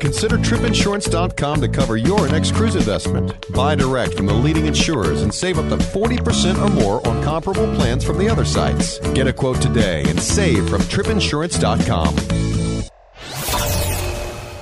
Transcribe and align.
Consider 0.00 0.38
tripinsurance.com 0.38 1.60
to 1.60 1.68
cover 1.68 1.96
your 1.98 2.26
next 2.28 2.54
cruise 2.54 2.74
investment. 2.74 3.34
Buy 3.52 3.74
direct 3.74 4.14
from 4.14 4.26
the 4.26 4.32
leading 4.34 4.66
insurers 4.66 5.22
and 5.22 5.32
save 5.32 5.58
up 5.58 5.68
to 5.68 5.76
40% 5.76 6.58
or 6.60 6.70
more 6.70 7.06
on 7.06 7.22
comparable 7.22 7.72
plans 7.74 8.02
from 8.02 8.18
the 8.18 8.28
other 8.28 8.46
sites. 8.46 8.98
Get 9.12 9.26
a 9.28 9.32
quote 9.32 9.60
today 9.60 10.02
and 10.08 10.18
save 10.18 10.68
from 10.68 10.80
tripinsurance.com. 10.82 12.16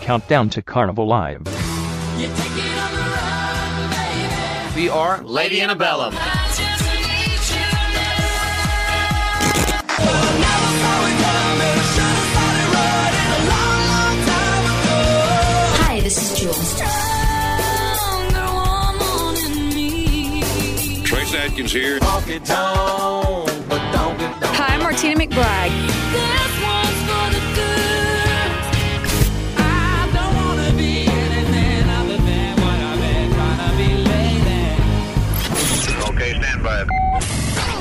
Countdown 0.03 0.51
to 0.51 0.63
Carnival 0.63 1.07
Live. 1.07 1.45
We 4.75 4.89
are 4.89 5.23
Lady 5.23 5.61
Antebellum. 5.61 6.15
Hi, 10.91 11.48
this 16.39 16.55
Jules. 16.55 16.75
Trace 21.05 21.35
Atkins 21.35 21.73
here. 21.73 21.99
Hi, 24.51 24.75
I'm 24.75 24.81
Martina 24.83 25.21
McBride. 25.21 25.73
Okay, 36.09 36.35
stand 36.35 36.63
by. 36.63 36.85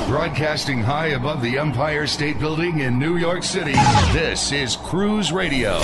Broadcasting 0.08 0.82
high 0.82 1.08
above 1.08 1.42
the 1.42 1.58
Empire 1.58 2.06
State 2.06 2.38
Building 2.40 2.80
in 2.80 2.98
New 2.98 3.18
York 3.18 3.42
City, 3.44 3.74
this 4.12 4.52
is 4.52 4.76
Cruise 4.76 5.32
Radio. 5.32 5.80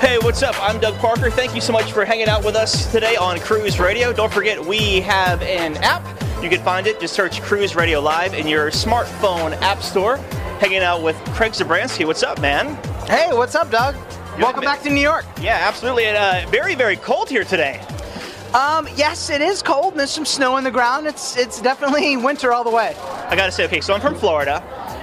Hey, 0.00 0.16
what's 0.22 0.42
up? 0.42 0.54
I'm 0.62 0.80
Doug 0.80 0.94
Parker. 0.96 1.30
Thank 1.30 1.54
you 1.54 1.60
so 1.60 1.72
much 1.74 1.92
for 1.92 2.04
hanging 2.06 2.28
out 2.28 2.42
with 2.42 2.56
us 2.56 2.90
today 2.90 3.16
on 3.16 3.38
Cruise 3.38 3.78
Radio. 3.78 4.12
Don't 4.14 4.32
forget, 4.32 4.58
we 4.64 5.00
have 5.02 5.42
an 5.42 5.76
app. 5.78 6.02
You 6.42 6.48
can 6.48 6.62
find 6.62 6.86
it. 6.86 6.98
Just 7.00 7.12
search 7.14 7.42
Cruise 7.42 7.76
Radio 7.76 8.00
Live 8.00 8.32
in 8.32 8.46
your 8.46 8.70
smartphone 8.70 9.52
app 9.60 9.82
store. 9.82 10.16
Hanging 10.58 10.78
out 10.78 11.02
with 11.02 11.16
Craig 11.34 11.52
Zabransky. 11.52 12.06
What's 12.06 12.22
up, 12.22 12.40
man? 12.40 12.76
Hey, 13.08 13.28
what's 13.32 13.54
up, 13.54 13.70
Doug? 13.70 13.94
Welcome 14.38 14.62
back 14.62 14.80
to 14.82 14.90
New 14.90 15.02
York. 15.02 15.26
Yeah, 15.40 15.58
absolutely. 15.68 16.06
And 16.06 16.16
uh, 16.16 16.50
very, 16.50 16.74
very 16.74 16.96
cold 16.96 17.28
here 17.28 17.44
today. 17.44 17.78
Um, 18.54 18.88
yes, 18.96 19.28
it 19.28 19.42
is 19.42 19.62
cold. 19.62 19.92
and 19.92 20.00
There's 20.00 20.10
some 20.10 20.24
snow 20.24 20.54
on 20.54 20.64
the 20.64 20.70
ground. 20.70 21.06
It's 21.06 21.36
it's 21.36 21.60
definitely 21.60 22.16
winter 22.16 22.52
all 22.52 22.64
the 22.64 22.70
way. 22.70 22.96
I 23.28 23.36
gotta 23.36 23.52
say, 23.52 23.64
okay, 23.66 23.80
so 23.82 23.92
I'm 23.94 24.00
from 24.00 24.14
Florida, 24.16 24.60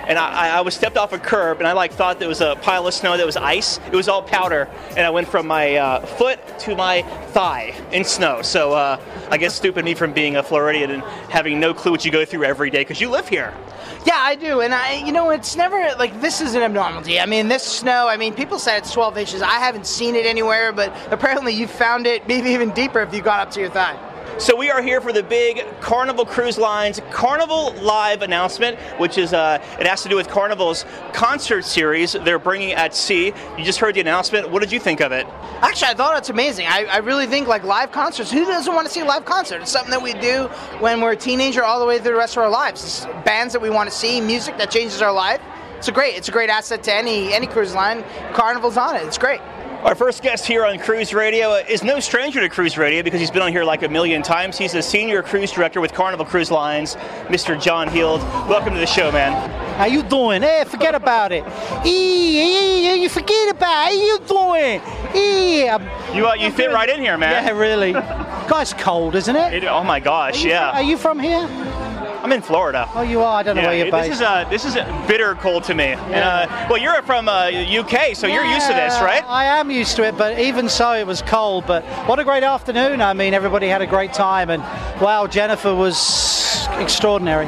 and 0.08 0.18
I, 0.18 0.58
I- 0.58 0.62
was 0.62 0.74
stepped 0.76 0.98
off 0.98 1.14
a 1.14 1.20
curb, 1.20 1.60
and 1.60 1.68
I 1.68 1.74
like 1.74 1.94
thought 1.94 2.20
there 2.20 2.28
was 2.28 2.42
a 2.42 2.56
pile 2.62 2.88
of 2.88 2.94
snow 2.94 3.16
that 3.18 3.26
was 3.26 3.38
ice. 3.38 3.80
It 3.92 3.96
was 3.96 4.08
all 4.10 4.22
powder, 4.24 4.68
and 4.92 5.00
I 5.02 5.10
went 5.10 5.28
from 5.28 5.48
my 5.48 5.76
uh, 5.76 6.06
foot 6.06 6.40
to 6.60 6.76
my 6.76 7.04
thigh 7.32 7.74
in 7.92 8.04
snow. 8.04 8.42
So 8.42 8.74
uh, 8.74 9.00
I 9.30 9.38
guess 9.38 9.54
stupid 9.56 9.86
me 9.86 9.94
from 9.94 10.14
being 10.14 10.36
a 10.38 10.44
Floridian 10.44 10.92
and 10.92 11.04
having 11.30 11.60
no 11.60 11.74
clue 11.74 11.92
what 11.92 12.04
you 12.06 12.12
go 12.12 12.26
through 12.26 12.44
every 12.46 12.70
day 12.70 12.80
because 12.82 13.00
you 13.00 13.10
live 13.10 13.28
here. 13.28 13.54
Yeah, 14.06 14.16
I 14.18 14.36
do, 14.36 14.62
and 14.62 14.74
I, 14.74 14.94
you 15.06 15.12
know, 15.12 15.32
it's 15.32 15.56
never 15.58 15.78
like 16.00 16.22
this 16.22 16.40
is 16.40 16.56
an 16.56 16.62
abnormality. 16.62 17.20
I 17.20 17.26
mean, 17.26 17.50
this 17.50 17.64
snow. 17.64 18.08
I 18.08 18.16
mean, 18.16 18.34
people 18.34 18.58
say 18.60 18.78
it's 18.78 18.92
12 18.92 19.18
inches. 19.18 19.42
I 19.42 19.60
haven't 19.60 19.86
seen 19.86 20.16
it 20.16 20.26
anywhere, 20.26 20.72
but 20.72 20.94
apparently 21.12 21.54
you 21.54 21.68
found 21.68 22.08
it 22.08 22.26
maybe 22.28 22.52
even 22.52 22.72
deeper 22.72 23.02
if 23.02 23.14
you 23.14 23.22
got 23.22 23.42
up 23.48 23.52
to 23.54 23.60
your 23.60 23.70
thigh. 23.70 23.98
So 24.40 24.56
we 24.56 24.70
are 24.70 24.84
here 24.84 25.02
for 25.02 25.12
the 25.12 25.24
big 25.24 25.66
Carnival 25.82 26.24
Cruise 26.24 26.60
Lines 26.60 27.02
Carnival 27.10 27.74
Live 27.82 28.22
announcement, 28.22 28.78
which 29.00 29.18
is 29.18 29.34
uh, 29.34 29.58
it 29.80 29.88
has 29.88 30.04
to 30.04 30.10
do 30.10 30.16
with 30.16 30.28
Carnival's 30.28 30.86
concert 31.12 31.66
series 31.66 32.14
they're 32.14 32.38
bringing 32.38 32.74
at 32.74 32.94
sea. 32.94 33.34
You 33.58 33.64
just 33.64 33.80
heard 33.80 33.96
the 33.96 34.00
announcement. 34.00 34.52
What 34.52 34.62
did 34.62 34.72
you 34.72 34.80
think 34.80 35.02
of 35.02 35.12
it? 35.12 35.26
Actually, 35.62 35.88
I 35.88 35.94
thought 35.96 36.18
it's 36.20 36.30
amazing. 36.30 36.68
I, 36.68 36.84
I 36.84 36.98
really 36.98 37.26
think 37.26 37.48
like 37.48 37.64
live 37.64 37.92
concerts. 37.92 38.30
Who 38.30 38.46
doesn't 38.46 38.72
want 38.72 38.86
to 38.86 38.94
see 38.94 39.00
a 39.00 39.06
live 39.06 39.26
concert? 39.26 39.64
It's 39.64 39.72
something 39.72 39.90
that 39.90 40.04
we 40.04 40.14
do 40.14 40.44
when 40.82 41.02
we're 41.02 41.14
a 41.14 41.18
teenager 41.18 41.64
all 41.64 41.80
the 41.80 41.88
way 41.88 41.98
through 41.98 42.12
the 42.12 42.20
rest 42.20 42.38
of 42.38 42.44
our 42.44 42.50
lives. 42.50 42.84
It's 42.84 43.06
bands 43.26 43.54
that 43.54 43.61
we 43.61 43.72
want 43.72 43.90
to 43.90 43.95
see, 43.95 44.22
music 44.22 44.60
that 44.60 44.70
changes 44.70 45.02
our 45.02 45.11
life. 45.11 45.42
It's 45.80 45.88
a 45.88 45.92
great. 45.92 46.16
It's 46.16 46.30
a 46.30 46.32
great 46.32 46.52
asset 46.52 46.84
to 46.84 46.94
any 46.94 47.34
any 47.34 47.48
cruise 47.48 47.73
line. 47.73 48.04
Carnival's 48.34 48.78
on 48.78 48.98
it. 48.98 49.04
It's 49.04 49.17
great. 49.17 49.42
Our 49.87 49.95
first 49.95 50.21
guest 50.21 50.45
here 50.45 50.65
on 50.65 50.80
Cruise 50.80 51.14
Radio 51.14 51.53
is 51.53 51.81
no 51.81 52.02
stranger 52.02 52.42
to 52.42 52.49
Cruise 52.49 52.77
Radio 52.77 53.02
because 53.03 53.21
he's 53.21 53.31
been 53.31 53.42
on 53.42 53.53
here 53.53 53.64
like 53.64 53.83
a 53.83 53.87
million 53.87 54.21
times. 54.21 54.58
He's 54.58 54.73
a 54.73 54.81
senior 54.81 55.23
cruise 55.23 55.49
director 55.49 55.80
with 55.80 55.93
Carnival 55.93 56.25
Cruise 56.25 56.52
Lines, 56.52 56.95
Mr. 57.30 57.58
John 57.59 57.87
Heald. 57.87 58.20
Welcome 58.49 58.73
to 58.73 58.81
the 58.81 58.86
show, 58.86 59.14
man. 59.14 59.31
How 59.77 59.86
you 59.86 60.03
doing? 60.03 60.42
Hey, 60.42 60.65
forget 60.67 60.93
about 60.93 61.31
it. 61.31 61.45
Ee, 61.86 62.92
ee, 62.95 63.02
you 63.02 63.08
forget 63.08 63.49
about 63.55 63.89
it. 63.89 63.98
How 63.98 64.03
you 64.03 64.20
doing? 64.27 64.81
Ee, 65.15 65.70
I'm- 65.70 65.89
You 66.14 66.27
uh, 66.27 66.33
you 66.33 66.52
fit 66.52 66.69
right 66.73 66.89
in 66.89 66.99
here, 66.99 67.17
man. 67.17 67.45
yeah, 67.45 67.52
really. 67.54 67.93
Guy's 68.49 68.73
cold, 68.73 69.15
isn't 69.15 69.36
it? 69.37 69.54
It- 69.54 69.67
oh 69.69 69.86
my 69.86 70.02
gosh, 70.02 70.43
yeah. 70.43 70.71
Are 70.71 70.83
you 70.83 70.98
from 70.98 71.17
here? 71.17 71.48
I'm 72.27 72.33
in 72.33 72.42
Florida. 72.42 72.89
Oh, 72.93 73.04
you 73.04 73.21
are. 73.21 73.39
I 73.39 73.43
don't 73.43 73.55
know 73.55 73.61
Yeah, 73.61 73.67
where 73.70 73.77
you're 73.77 73.86
this 73.86 74.10
based. 74.10 74.14
is 74.15 74.21
uh, 74.21 74.43
this 74.49 74.65
is 74.65 74.73
bitter 75.08 75.33
cold 75.36 75.64
to 75.64 75.73
me. 75.73 75.86
And, 75.86 76.15
uh, 76.15 76.67
well, 76.70 76.77
you're 76.77 77.02
from 77.04 77.30
uh, 77.30 77.45
UK, 77.48 78.17
so 78.17 78.27
you're 78.27 78.43
used 78.43 78.67
to 78.67 78.73
this, 78.73 78.99
right? 78.99 79.23
I 79.26 79.45
am 79.45 79.71
used 79.71 79.95
to 79.95 80.04
it, 80.04 80.17
but 80.17 80.37
even 80.37 80.67
so, 80.67 80.92
it 80.92 81.08
was 81.08 81.21
cold. 81.21 81.66
But 81.66 81.86
what 82.05 82.20
a 82.20 82.26
great 82.26 82.43
afternoon! 82.43 83.02
I 83.02 83.14
mean, 83.14 83.33
everybody 83.33 83.70
had 83.70 83.82
a 83.82 83.87
great 83.87 84.11
time, 84.11 84.49
and 84.49 84.61
wow, 85.02 85.26
Jennifer 85.26 85.73
was 85.73 86.67
extraordinary. 86.80 87.48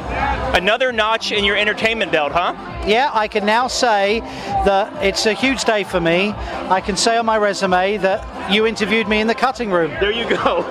Another 0.56 0.92
notch 0.92 1.30
in 1.30 1.44
your 1.44 1.58
entertainment 1.58 2.10
belt, 2.10 2.32
huh? 2.32 2.54
Yeah, 2.86 3.10
I 3.12 3.28
can 3.28 3.44
now 3.44 3.66
say 3.68 4.20
that 4.20 5.04
it's 5.04 5.26
a 5.26 5.34
huge 5.34 5.62
day 5.64 5.84
for 5.84 6.00
me. 6.00 6.30
I 6.70 6.80
can 6.80 6.96
say 6.96 7.18
on 7.18 7.26
my 7.26 7.36
resume 7.36 7.98
that 7.98 8.24
you 8.50 8.66
interviewed 8.66 9.08
me 9.08 9.20
in 9.20 9.26
the 9.26 9.34
cutting 9.34 9.70
room. 9.70 9.90
There 10.00 10.12
you 10.12 10.28
go. 10.28 10.62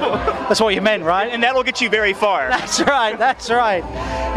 That's 0.50 0.62
what 0.62 0.76
you 0.76 0.82
meant, 0.82 1.04
right? 1.04 1.30
and 1.32 1.44
that'll 1.44 1.64
get 1.64 1.80
you 1.80 1.90
very 1.90 2.14
far. 2.14 2.50
That's 2.50 2.82
right. 2.82 3.18
That's 3.18 3.50
right. 3.50 3.84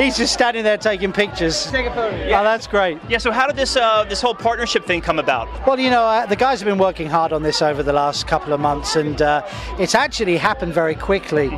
He's 0.01 0.17
just 0.17 0.33
standing 0.33 0.65
there 0.65 0.79
taking 0.79 1.13
pictures. 1.13 1.67
Take 1.71 1.87
a 1.87 1.91
photo. 1.91 2.17
Oh, 2.17 2.45
that's 2.45 2.67
great. 2.67 2.99
Yeah. 3.09 3.19
So 3.19 3.31
how 3.31 3.47
did 3.47 3.57
this 3.57 3.77
uh, 3.77 4.05
this 4.05 4.23
whole 4.23 4.35
partnership 4.35 4.87
thing 4.87 5.03
come 5.03 5.19
about? 5.19 5.49
Well, 5.67 5.79
you 5.79 5.91
know, 5.91 6.05
uh, 6.05 6.25
the 6.25 6.37
guys 6.37 6.61
have 6.61 6.67
been 6.67 6.79
working 6.79 7.09
hard 7.09 7.33
on 7.33 7.43
this 7.43 7.61
over 7.61 7.83
the 7.83 7.93
last 7.93 8.27
couple 8.27 8.55
of 8.55 8.61
months, 8.61 8.97
and 8.97 9.21
uh, 9.21 9.47
it's 9.79 9.95
actually 9.95 10.39
happened 10.39 10.73
very 10.73 10.95
quickly. 10.95 11.49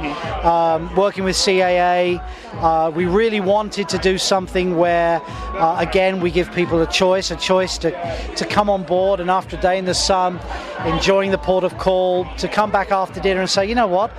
Um, 0.43 0.95
working 0.97 1.23
with 1.23 1.37
CAA, 1.37 2.21
uh, 2.55 2.91
we 2.91 3.05
really 3.05 3.41
wanted 3.41 3.89
to 3.89 3.99
do 3.99 4.19
something 4.19 4.77
where, 4.77 5.21
uh, 5.55 5.77
again, 5.79 6.21
we 6.21 6.31
give 6.31 6.53
people 6.53 6.81
a 6.83 6.87
choice, 6.87 7.31
a 7.31 7.37
choice 7.37 7.79
to, 7.79 7.91
to 8.37 8.45
come 8.47 8.71
on 8.71 8.85
board 8.85 9.21
and 9.21 9.31
after 9.31 9.57
a 9.57 9.61
day 9.61 9.79
in 9.79 9.85
the 9.85 9.95
sun, 9.95 10.41
enjoying 10.87 11.31
the 11.31 11.39
port 11.39 11.65
of 11.65 11.74
call, 11.75 12.27
to 12.37 12.49
come 12.49 12.71
back 12.71 12.91
after 12.91 13.21
dinner 13.21 13.41
and 13.41 13.51
say, 13.51 13.67
you 13.67 13.75
know 13.75 13.87
what, 13.87 14.11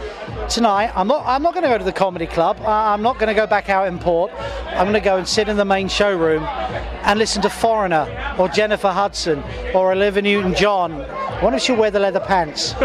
tonight 0.50 0.92
I'm 0.96 1.08
not, 1.08 1.26
I'm 1.26 1.42
not 1.42 1.54
going 1.54 1.64
to 1.64 1.70
go 1.70 1.78
to 1.78 1.84
the 1.84 1.92
comedy 1.92 2.28
club. 2.28 2.60
I'm 2.62 3.02
not 3.02 3.16
going 3.20 3.28
to 3.28 3.34
go 3.34 3.48
back 3.48 3.70
out 3.70 3.88
in 3.88 4.00
port. 4.00 4.32
I'm 4.68 4.86
going 4.86 4.94
to 4.94 5.00
go 5.00 5.18
and 5.18 5.28
sit 5.28 5.50
in 5.50 5.58
the 5.58 5.66
main 5.66 5.88
showroom 5.88 6.44
and 6.44 7.20
listen 7.20 7.42
to 7.42 7.50
Foreigner 7.50 8.36
or 8.38 8.50
Jennifer 8.50 8.90
Hudson 8.90 9.44
or 9.74 9.92
Olivia 9.92 10.22
Newton-John. 10.22 11.25
Why 11.42 11.50
don't 11.52 11.68
you 11.68 11.76
wear 11.76 11.92
the 11.92 12.00
leather 12.00 12.20
pants? 12.22 12.74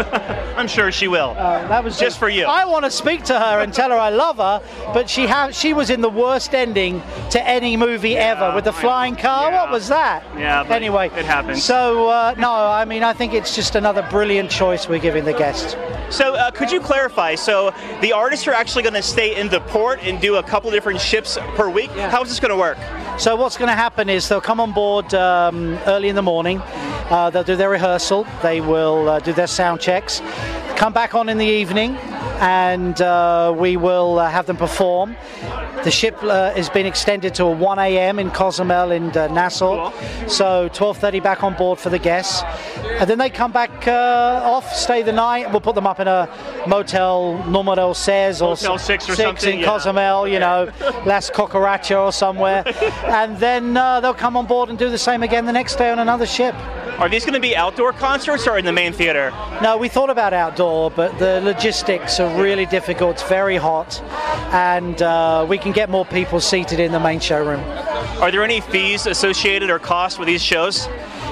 I'm 0.57 0.67
sure 0.67 0.91
she 0.91 1.07
will. 1.07 1.33
Uh, 1.37 1.67
that 1.69 1.83
was 1.83 1.97
Just 1.97 2.19
for 2.19 2.29
you. 2.29 2.43
I 2.45 2.65
want 2.65 2.83
to 2.85 2.91
speak 2.91 3.23
to 3.25 3.39
her 3.39 3.61
and 3.61 3.73
tell 3.73 3.89
her 3.89 3.95
I 3.97 4.09
love 4.09 4.37
her, 4.37 4.61
but 4.93 5.09
she 5.09 5.25
ha- 5.25 5.51
she 5.51 5.73
was 5.73 5.89
in 5.89 6.01
the 6.01 6.09
worst 6.09 6.53
ending 6.53 7.01
to 7.31 7.47
any 7.47 7.77
movie 7.77 8.17
ever 8.17 8.53
with 8.53 8.65
the 8.65 8.73
flying 8.73 9.15
car. 9.15 9.51
What 9.51 9.71
was 9.71 9.87
that? 9.87 10.23
Yeah, 10.37 10.63
but 10.63 10.81
Anyway, 10.81 11.07
it 11.15 11.25
happens. 11.25 11.63
So 11.63 12.09
uh, 12.09 12.35
no, 12.37 12.51
I 12.51 12.85
mean 12.85 13.03
I 13.03 13.13
think 13.13 13.33
it's 13.33 13.55
just 13.55 13.75
another 13.75 14.05
brilliant 14.09 14.49
choice 14.51 14.89
we're 14.89 14.99
giving 14.99 15.25
the 15.25 15.33
guest. 15.33 15.77
So 16.09 16.33
uh, 16.35 16.51
could 16.51 16.71
you 16.71 16.81
clarify? 16.81 17.35
So 17.35 17.73
the 18.01 18.11
artists 18.11 18.47
are 18.47 18.53
actually 18.53 18.81
going 18.83 18.95
to 18.95 19.01
stay 19.01 19.39
in 19.39 19.47
the 19.47 19.61
port 19.61 19.99
and 20.01 20.19
do 20.19 20.35
a 20.35 20.43
couple 20.43 20.69
different 20.71 20.99
ships 20.99 21.37
per 21.55 21.69
week. 21.69 21.91
How's 21.91 22.27
this 22.29 22.39
going 22.39 22.49
to 22.51 22.57
work? 22.57 22.77
So 23.17 23.35
what's 23.35 23.57
going 23.57 23.69
to 23.69 23.75
happen 23.75 24.09
is 24.09 24.27
they'll 24.27 24.41
come 24.41 24.59
on 24.59 24.73
board 24.73 25.13
um, 25.13 25.77
early 25.85 26.09
in 26.09 26.15
the 26.15 26.21
morning. 26.21 26.61
Uh, 27.11 27.29
they'll 27.29 27.43
do 27.43 27.57
their 27.57 27.69
rehearsal. 27.69 28.25
They 28.41 28.61
will 28.61 29.09
uh, 29.09 29.19
do 29.19 29.33
their 29.33 29.47
sound 29.47 29.81
checks. 29.81 30.21
Come 30.77 30.93
back 30.93 31.13
on 31.13 31.27
in 31.27 31.37
the 31.37 31.45
evening, 31.45 31.97
and 32.39 32.99
uh, 33.01 33.53
we 33.55 33.75
will 33.75 34.17
uh, 34.17 34.29
have 34.29 34.45
them 34.45 34.55
perform. 34.55 35.17
The 35.83 35.91
ship 35.91 36.17
uh, 36.23 36.53
has 36.53 36.69
been 36.69 36.85
extended 36.85 37.35
to 37.35 37.45
1 37.45 37.79
a.m. 37.79 38.17
in 38.17 38.31
Cozumel 38.31 38.91
and 38.91 39.15
uh, 39.17 39.27
Nassau, 39.27 39.91
so 40.27 40.69
12:30 40.69 41.21
back 41.21 41.43
on 41.43 41.53
board 41.55 41.79
for 41.79 41.89
the 41.89 41.99
guests, 41.99 42.43
and 42.99 43.09
then 43.09 43.17
they 43.17 43.29
come 43.29 43.51
back 43.51 43.87
uh, 43.89 44.41
off, 44.43 44.73
stay 44.73 45.01
the 45.01 45.11
night. 45.11 45.51
We'll 45.51 45.59
put 45.59 45.75
them 45.75 45.87
up 45.87 45.99
in 45.99 46.07
a 46.07 46.29
motel, 46.65 47.43
Número 47.45 47.93
Seis 47.93 48.41
or 48.41 48.51
Motel 48.51 48.77
Six 48.77 49.09
or 49.09 49.15
something, 49.15 49.55
in 49.55 49.59
yeah. 49.59 49.65
Cozumel, 49.65 50.29
you 50.29 50.39
know, 50.39 50.71
Las 51.05 51.29
Cucaracha 51.29 52.05
or 52.05 52.13
somewhere, 52.13 52.63
and 53.05 53.37
then 53.37 53.75
uh, 53.75 53.99
they'll 53.99 54.13
come 54.13 54.37
on 54.37 54.45
board 54.45 54.69
and 54.69 54.79
do 54.79 54.89
the 54.89 54.97
same 54.97 55.23
again 55.23 55.45
the 55.45 55.51
next 55.51 55.75
day 55.75 55.89
on 55.89 55.99
another 55.99 56.25
ship. 56.25 56.55
Are 56.99 57.09
these 57.09 57.23
going 57.23 57.33
to 57.33 57.39
be 57.39 57.55
outdoor 57.55 57.93
concerts 57.93 58.47
or 58.47 58.57
in 58.57 58.65
the 58.65 58.71
main 58.71 58.93
theater? 58.93 59.31
No, 59.61 59.77
we 59.77 59.89
thought 59.89 60.09
about 60.09 60.33
outdoor, 60.33 60.91
but 60.91 61.17
the 61.17 61.41
logistics 61.41 62.19
are 62.19 62.41
really 62.41 62.65
difficult. 62.65 63.13
It's 63.13 63.23
very 63.23 63.57
hot, 63.57 64.01
and 64.53 65.01
uh, 65.01 65.45
we 65.49 65.57
can 65.57 65.71
get 65.71 65.89
more 65.89 66.05
people 66.05 66.39
seated 66.39 66.79
in 66.79 66.91
the 66.91 66.99
main 66.99 67.19
showroom. 67.19 67.61
Are 68.21 68.29
there 68.29 68.43
any 68.43 68.61
fees 68.61 69.07
associated 69.07 69.69
or 69.69 69.79
costs 69.79 70.19
with 70.19 70.27
these 70.27 70.43
shows? 70.43 70.87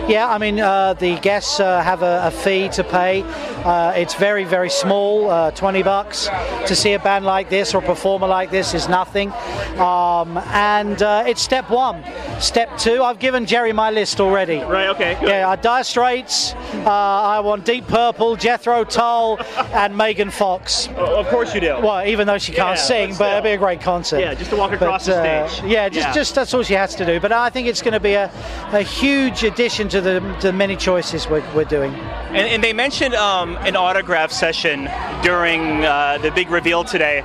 Yeah, 0.07 0.27
I 0.27 0.39
mean, 0.39 0.59
uh, 0.59 0.93
the 0.93 1.19
guests 1.19 1.59
uh, 1.59 1.83
have 1.83 2.01
a, 2.01 2.21
a, 2.25 2.31
fee 2.31 2.69
to 2.69 2.83
pay. 2.83 3.21
Uh, 3.65 3.93
it's 3.95 4.15
very, 4.15 4.43
very 4.45 4.69
small, 4.69 5.29
uh, 5.29 5.51
20 5.51 5.83
bucks. 5.83 6.27
To 6.67 6.75
see 6.75 6.93
a 6.93 6.99
band 6.99 7.25
like 7.25 7.49
this 7.49 7.73
or 7.73 7.79
a 7.79 7.85
performer 7.85 8.27
like 8.27 8.51
this 8.51 8.73
is 8.73 8.87
nothing. 8.87 9.31
Um, 9.77 10.37
and 10.51 11.01
uh, 11.01 11.23
it's 11.27 11.41
step 11.41 11.69
one. 11.69 12.03
Step 12.39 12.77
two, 12.77 13.03
I've 13.03 13.19
given 13.19 13.45
Gerry 13.45 13.73
my 13.73 13.91
list 13.91 14.19
already. 14.21 14.59
Right, 14.59 14.87
okay. 14.89 15.17
Good. 15.19 15.29
Yeah, 15.29 15.49
I 15.49 15.55
Dire 15.57 15.83
Straits, 15.83 16.53
uh, 16.53 16.89
I 16.89 17.39
want 17.41 17.65
Deep 17.65 17.85
Purple, 17.87 18.35
Jethro 18.37 18.83
Tull, 18.85 19.39
and 19.73 19.95
Megan 19.95 20.31
Fox. 20.31 20.87
of 20.95 21.27
course 21.27 21.53
you 21.53 21.59
do. 21.61 21.79
Well, 21.81 22.05
even 22.07 22.27
though 22.27 22.37
she 22.37 22.51
can't 22.53 22.77
Yeah, 22.77 22.83
sing, 22.83 23.09
but 23.11 23.19
but 23.19 23.31
it'd 23.33 23.43
be 23.43 23.51
a 23.51 23.57
great 23.57 23.81
concert. 23.81 24.19
Yeah, 24.21 24.33
just 24.33 24.49
to 24.51 24.55
walk 24.55 24.71
across 24.71 25.05
the 25.05 25.15
uh, 25.17 25.47
stage. 25.47 25.69
Yeah, 25.69 25.87
just, 25.89 26.07
Yeah. 26.07 26.13
just 26.13 26.33
that's 26.35 26.53
all 26.53 26.63
she 26.63 26.73
has 26.73 26.95
to 26.95 27.05
do. 27.05 27.19
But 27.19 27.31
I 27.31 27.49
think 27.49 27.67
it's 27.67 27.81
going 27.81 27.93
to 27.93 27.99
be 27.99 28.13
a, 28.13 28.31
a 28.71 28.81
huge 28.81 29.43
addition 29.43 29.87
to 29.89 30.01
the, 30.01 30.19
to 30.39 30.47
the 30.47 30.53
many 30.53 30.75
choices 30.75 31.27
we're, 31.27 31.43
we're 31.53 31.65
doing. 31.65 31.93
And, 32.29 32.37
and 32.47 32.63
they 32.63 32.73
mentioned 32.73 33.13
um, 33.15 33.48
an 33.57 33.75
autograph 33.75 34.31
session 34.31 34.89
during 35.23 35.85
uh, 35.85 36.17
the 36.21 36.31
big 36.31 36.49
reveal 36.49 36.83
today. 36.83 37.23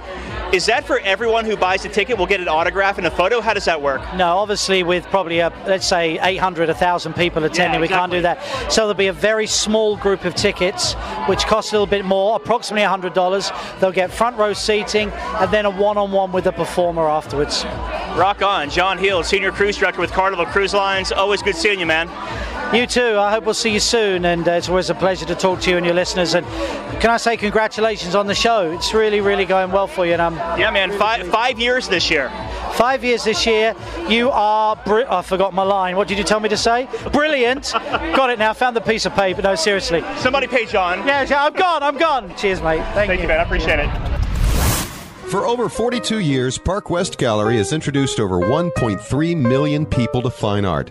Is 0.55 0.67
that 0.67 0.85
for 0.85 1.01
everyone 1.01 1.45
who 1.45 1.57
buys 1.57 1.85
a 1.85 1.89
ticket 1.89 2.17
will 2.17 2.27
get 2.27 2.41
an 2.41 2.47
autograph 2.47 2.99
and 2.99 3.07
a 3.09 3.11
photo? 3.11 3.41
How 3.41 3.55
does 3.55 3.65
that 3.65 3.83
work? 3.83 4.01
No, 4.15 4.37
obviously 4.39 4.85
with 4.85 5.05
probably 5.07 5.41
a, 5.41 5.53
let's 5.67 5.85
say 5.85 6.17
800, 6.23 6.69
1,000 6.69 7.13
people 7.15 7.43
attending, 7.43 7.81
we 7.81 7.89
can't 7.89 8.13
do 8.13 8.23
that. 8.23 8.41
So 8.71 8.83
there'll 8.83 8.95
be 8.95 9.09
a 9.09 9.13
very 9.13 9.49
small 9.49 9.97
group 9.97 10.25
of 10.25 10.37
tickets, 10.37 10.95
which 11.29 11.45
cost 11.47 11.73
a 11.73 11.75
little 11.75 11.89
bit 11.89 12.05
more, 12.05 12.37
approximately 12.37 12.87
$100. 12.87 13.81
They'll 13.81 13.91
get 13.91 14.13
front 14.13 14.37
row 14.37 14.53
seating 14.53 15.11
and 15.11 15.51
then 15.53 15.67
a 15.67 15.71
one-on-one 15.71 16.31
with 16.31 16.45
the 16.45 16.53
performer 16.53 17.09
afterwards. 17.09 17.65
Rock 18.15 18.43
on. 18.43 18.71
John 18.71 18.97
Heald, 18.97 19.27
Senior 19.27 19.51
Cruise 19.51 19.77
Director 19.77 20.01
with 20.01 20.13
Carnival 20.13 20.47
Cruise 20.47 20.73
Lines. 20.73 21.11
Always 21.11 21.43
good 21.43 21.57
seeing 21.57 21.81
you, 21.81 21.87
man. 21.87 22.09
You 22.73 22.89
too. 22.89 23.17
I 23.19 23.31
hope 23.31 23.45
we'll 23.45 23.55
see 23.55 23.71
you 23.71 23.79
soon, 23.79 24.25
and 24.25 24.49
uh, 24.49 24.53
it's 24.53 24.69
always 24.69 24.91
a 24.91 24.95
pleasure 24.97 25.25
to 25.27 25.35
talk 25.37 25.61
to 25.61 25.71
you 25.71 25.77
and 25.77 25.87
your 25.87 25.95
listeners. 25.95 26.35
And 26.35 26.45
can 27.01 27.09
I 27.11 27.19
say 27.19 27.37
congratulations 27.37 28.17
on 28.17 28.27
the 28.27 28.35
show? 28.35 28.73
It's 28.73 28.93
really, 28.93 29.21
really 29.21 29.45
going 29.45 29.71
well 29.71 29.87
for 29.87 30.05
you, 30.05 30.13
and 30.15 30.21
I'm 30.21 30.35
Yeah, 30.59 30.73
man. 30.73 30.91
Five, 30.99 31.29
five 31.29 31.61
years 31.61 31.89
this 31.89 32.11
year. 32.11 32.31
five 32.73 33.05
years 33.05 33.23
this 33.23 33.47
year. 33.47 33.77
You 34.09 34.31
are. 34.31 34.75
Br- 34.85 35.03
I 35.09 35.23
forgot 35.23 35.55
my 35.55 35.63
line. 35.63 35.95
What 35.97 36.09
did 36.09 36.19
you 36.19 36.25
tell 36.25 36.41
me 36.41 36.49
to 36.49 36.57
say? 36.57 36.89
Brilliant. 37.13 37.71
Got 37.73 38.31
it 38.31 38.41
now. 38.41 38.53
Found 38.55 38.75
the 38.75 38.81
piece 38.81 39.07
of 39.07 39.15
paper. 39.15 39.41
No, 39.43 39.55
seriously. 39.55 40.03
Somebody 40.17 40.49
pay 40.49 40.67
John. 40.67 41.07
Yeah, 41.07 41.23
yeah, 41.23 41.45
I'm 41.45 41.53
gone. 41.53 41.83
I'm 41.85 41.97
gone. 41.97 42.35
Cheers, 42.37 42.61
mate. 42.61 42.79
Thank, 42.95 42.97
you. 42.97 43.07
Thank 43.07 43.23
you, 43.23 43.29
man. 43.29 43.39
I 43.39 43.45
appreciate 43.45 43.79
it. 43.79 45.31
For 45.31 45.47
over 45.47 45.69
42 45.69 46.19
years, 46.19 46.59
Park 46.59 46.91
West 46.91 47.19
Gallery 47.19 47.57
has 47.59 47.73
introduced 47.73 48.19
over 48.19 48.41
1.3 48.41 49.37
million 49.37 49.87
people 49.87 50.23
to 50.23 50.31
fine 50.31 50.65
art. 50.65 50.91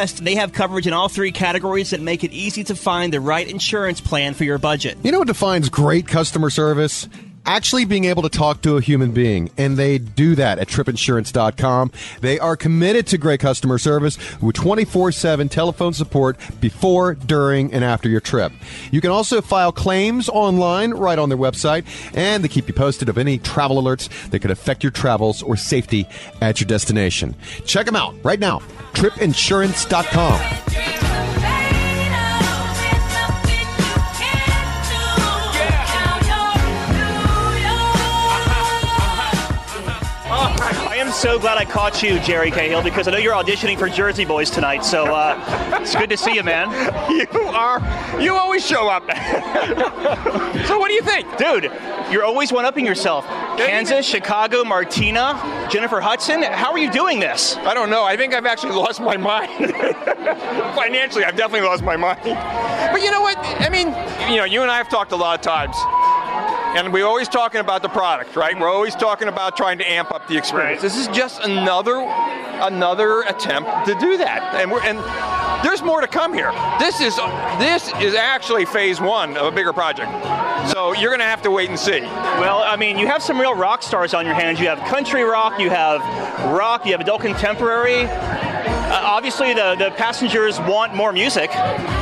best? 0.01 0.23
They 0.23 0.35
have 0.35 0.51
coverage 0.51 0.87
in 0.87 0.93
all 0.93 1.09
three 1.09 1.31
categories 1.31 1.91
that 1.91 2.01
make 2.01 2.23
it 2.23 2.31
easy 2.31 2.63
to 2.65 2.75
find 2.75 3.13
the 3.13 3.21
right 3.21 3.47
insurance 3.47 4.01
plan 4.01 4.33
for 4.33 4.43
your 4.43 4.57
budget. 4.57 4.97
You 5.03 5.11
know 5.11 5.19
what 5.19 5.27
defines 5.27 5.69
great 5.69 6.07
customer 6.07 6.49
service? 6.49 7.07
Actually 7.45 7.85
being 7.85 8.05
able 8.05 8.21
to 8.21 8.29
talk 8.29 8.61
to 8.61 8.77
a 8.77 8.81
human 8.81 9.11
being, 9.11 9.49
and 9.57 9.77
they 9.77 9.97
do 9.97 10.35
that 10.35 10.59
at 10.59 10.67
tripinsurance.com. 10.67 11.91
They 12.21 12.39
are 12.39 12.55
committed 12.55 13.07
to 13.07 13.17
great 13.17 13.39
customer 13.39 13.77
service 13.77 14.17
with 14.41 14.55
24 14.55 15.11
7 15.11 15.49
telephone 15.49 15.93
support 15.93 16.37
before, 16.59 17.15
during, 17.15 17.73
and 17.73 17.83
after 17.83 18.07
your 18.07 18.21
trip. 18.21 18.51
You 18.91 19.01
can 19.01 19.11
also 19.11 19.41
file 19.41 19.71
claims 19.71 20.29
online 20.29 20.91
right 20.91 21.17
on 21.17 21.29
their 21.29 21.37
website, 21.37 21.85
and 22.15 22.43
they 22.43 22.47
keep 22.47 22.67
you 22.67 22.73
posted 22.73 23.09
of 23.09 23.17
any 23.17 23.37
travel 23.37 23.81
alerts 23.81 24.07
that 24.29 24.39
could 24.39 24.51
affect 24.51 24.83
your 24.83 24.91
travels 24.91 25.41
or 25.41 25.57
safety 25.57 26.07
at 26.41 26.59
your 26.59 26.67
destination. 26.67 27.35
Check 27.65 27.85
them 27.87 27.95
out 27.95 28.15
right 28.23 28.39
now, 28.39 28.59
tripinsurance.com. 28.93 30.90
I 40.73 40.95
am 40.97 41.11
so 41.11 41.37
glad 41.37 41.57
I 41.57 41.65
caught 41.65 42.01
you, 42.01 42.19
Gerry 42.19 42.51
Cahill, 42.51 42.81
because 42.81 43.07
I 43.07 43.11
know 43.11 43.17
you're 43.17 43.33
auditioning 43.33 43.77
for 43.77 43.89
Jersey 43.89 44.25
Boys 44.25 44.49
tonight. 44.49 44.85
So 44.85 45.13
uh, 45.13 45.79
it's 45.81 45.95
good 45.95 46.09
to 46.09 46.17
see 46.17 46.35
you, 46.35 46.43
man. 46.43 46.69
You 47.31 47.41
are. 47.41 47.79
You 48.21 48.35
always 48.35 48.65
show 48.65 48.87
up. 48.87 49.03
so 50.67 50.79
what 50.79 50.87
do 50.87 50.93
you 50.93 51.01
think, 51.01 51.37
dude? 51.37 51.71
You're 52.09 52.23
always 52.23 52.51
one-upping 52.51 52.85
yourself. 52.85 53.25
Kansas, 53.57 54.05
Chicago, 54.05 54.63
Martina, 54.63 55.67
Jennifer 55.69 55.99
Hudson. 55.99 56.41
How 56.41 56.71
are 56.71 56.77
you 56.77 56.91
doing 56.91 57.19
this? 57.19 57.57
I 57.57 57.73
don't 57.73 57.89
know. 57.89 58.03
I 58.03 58.17
think 58.17 58.33
I've 58.33 58.45
actually 58.45 58.73
lost 58.73 59.01
my 59.01 59.17
mind. 59.17 59.51
Financially, 60.75 61.25
I've 61.25 61.35
definitely 61.35 61.67
lost 61.67 61.83
my 61.83 61.97
mind. 61.97 62.21
But 62.23 63.01
you 63.01 63.11
know 63.11 63.21
what? 63.21 63.37
I 63.59 63.69
mean, 63.69 63.87
you 64.31 64.37
know, 64.37 64.45
you 64.45 64.61
and 64.61 64.71
I 64.71 64.77
have 64.77 64.89
talked 64.89 65.11
a 65.11 65.17
lot 65.17 65.37
of 65.37 65.43
times. 65.43 65.75
And 66.73 66.93
we're 66.93 67.05
always 67.05 67.27
talking 67.27 67.59
about 67.59 67.81
the 67.81 67.89
product, 67.89 68.37
right? 68.37 68.57
We're 68.57 68.71
always 68.71 68.95
talking 68.95 69.27
about 69.27 69.57
trying 69.57 69.77
to 69.79 69.91
amp 69.91 70.11
up 70.11 70.25
the 70.27 70.37
experience. 70.37 70.81
This 70.81 70.95
is 70.95 71.07
just 71.09 71.41
another 71.41 71.97
another 72.61 73.23
attempt 73.23 73.69
to 73.87 73.95
do 73.95 74.17
that. 74.17 74.55
And 74.55 74.71
we're 74.71 74.81
and 74.83 74.97
there's 75.65 75.81
more 75.81 75.99
to 75.99 76.07
come 76.07 76.33
here. 76.33 76.51
This 76.79 77.01
is 77.01 77.17
this 77.59 77.91
is 78.01 78.15
actually 78.15 78.63
phase 78.63 79.01
one 79.01 79.35
of 79.35 79.47
a 79.47 79.51
bigger 79.51 79.73
project. 79.73 80.09
So 80.71 80.93
you're 80.93 81.11
gonna 81.11 81.25
have 81.25 81.41
to 81.41 81.51
wait 81.51 81.69
and 81.69 81.77
see. 81.77 82.01
Well, 82.01 82.59
I 82.59 82.77
mean, 82.77 82.97
you 82.97 83.05
have 83.07 83.21
some 83.21 83.37
real 83.37 83.53
rock 83.53 83.83
stars 83.83 84.13
on 84.13 84.25
your 84.25 84.35
hands. 84.35 84.57
You 84.59 84.67
have 84.67 84.79
country 84.87 85.23
rock, 85.23 85.59
you 85.59 85.69
have 85.69 85.99
rock, 86.53 86.85
you 86.85 86.93
have 86.93 87.01
adult 87.01 87.21
contemporary. 87.21 88.07
Obviously, 89.21 89.53
the, 89.53 89.75
the 89.75 89.91
passengers 89.97 90.57
want 90.61 90.95
more 90.95 91.13
music. 91.13 91.51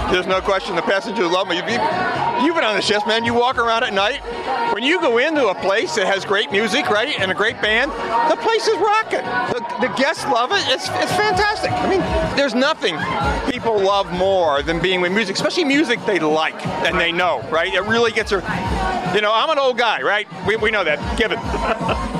There's 0.09 0.25
no 0.25 0.39
question 0.39 0.77
the 0.77 0.81
passengers 0.81 1.29
love 1.29 1.49
me. 1.49 1.57
You've, 1.57 1.65
been 2.55 2.63
on 2.63 2.77
the 2.77 2.81
ships, 2.81 3.05
man. 3.05 3.25
You 3.25 3.33
walk 3.33 3.57
around 3.57 3.83
at 3.83 3.93
night. 3.93 4.21
When 4.73 4.83
you 4.83 5.01
go 5.01 5.17
into 5.17 5.49
a 5.49 5.55
place 5.55 5.95
that 5.95 6.07
has 6.07 6.23
great 6.23 6.49
music, 6.49 6.89
right, 6.89 7.19
and 7.19 7.29
a 7.29 7.33
great 7.33 7.61
band, 7.61 7.91
the 8.31 8.37
place 8.41 8.69
is 8.69 8.77
rocking. 8.77 9.19
The, 9.19 9.87
the 9.87 9.93
guests 9.97 10.23
love 10.27 10.53
it. 10.53 10.63
It's, 10.67 10.87
it's 10.87 11.11
fantastic. 11.11 11.73
I 11.73 11.89
mean, 11.89 11.99
there's 12.37 12.55
nothing 12.55 12.95
people 13.51 13.77
love 13.77 14.09
more 14.13 14.63
than 14.63 14.81
being 14.81 15.01
with 15.01 15.11
music, 15.11 15.35
especially 15.35 15.65
music 15.65 15.99
they 16.05 16.19
like 16.19 16.65
and 16.87 16.97
they 16.97 17.11
know, 17.11 17.41
right? 17.51 17.73
It 17.73 17.81
really 17.81 18.13
gets 18.13 18.31
her. 18.31 18.39
You 19.13 19.19
know, 19.19 19.33
I'm 19.33 19.49
an 19.49 19.59
old 19.59 19.77
guy, 19.77 20.01
right? 20.03 20.25
We, 20.47 20.55
we 20.55 20.71
know 20.71 20.85
that. 20.85 21.17
Give 21.17 21.33
it. 21.33 22.15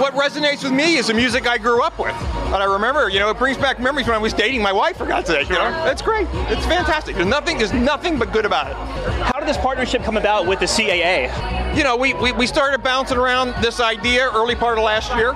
what 0.00 0.14
resonates 0.14 0.62
with 0.62 0.72
me 0.72 0.96
is 0.96 1.08
the 1.08 1.14
music 1.14 1.46
I 1.46 1.58
grew 1.58 1.82
up 1.82 1.98
with. 1.98 2.14
And 2.14 2.56
I 2.56 2.64
remember, 2.64 3.08
you 3.08 3.18
know, 3.18 3.30
it 3.30 3.38
brings 3.38 3.58
back 3.58 3.80
memories 3.80 4.06
when 4.06 4.14
I 4.14 4.18
was 4.18 4.32
dating 4.32 4.62
my 4.62 4.72
wife, 4.72 4.96
for 4.96 5.06
God's 5.06 5.28
sake. 5.28 5.48
You 5.48 5.56
know, 5.56 5.70
that's 5.70 6.02
great. 6.02 6.26
It's 6.32 6.64
fantastic. 6.66 7.16
There's 7.16 7.26
nothing, 7.26 7.58
there's 7.58 7.72
nothing 7.72 8.18
but 8.18 8.32
good 8.32 8.44
about 8.44 8.68
it. 8.68 8.76
How 9.22 9.38
did 9.38 9.48
this 9.48 9.58
partnership 9.58 10.02
come 10.02 10.16
about 10.16 10.46
with 10.46 10.60
the 10.60 10.66
CAA? 10.66 11.76
You 11.76 11.84
know, 11.84 11.96
we, 11.96 12.14
we, 12.14 12.32
we 12.32 12.46
started 12.46 12.82
bouncing 12.82 13.18
around 13.18 13.54
this 13.62 13.80
idea 13.80 14.30
early 14.32 14.54
part 14.54 14.78
of 14.78 14.84
last 14.84 15.14
year. 15.14 15.34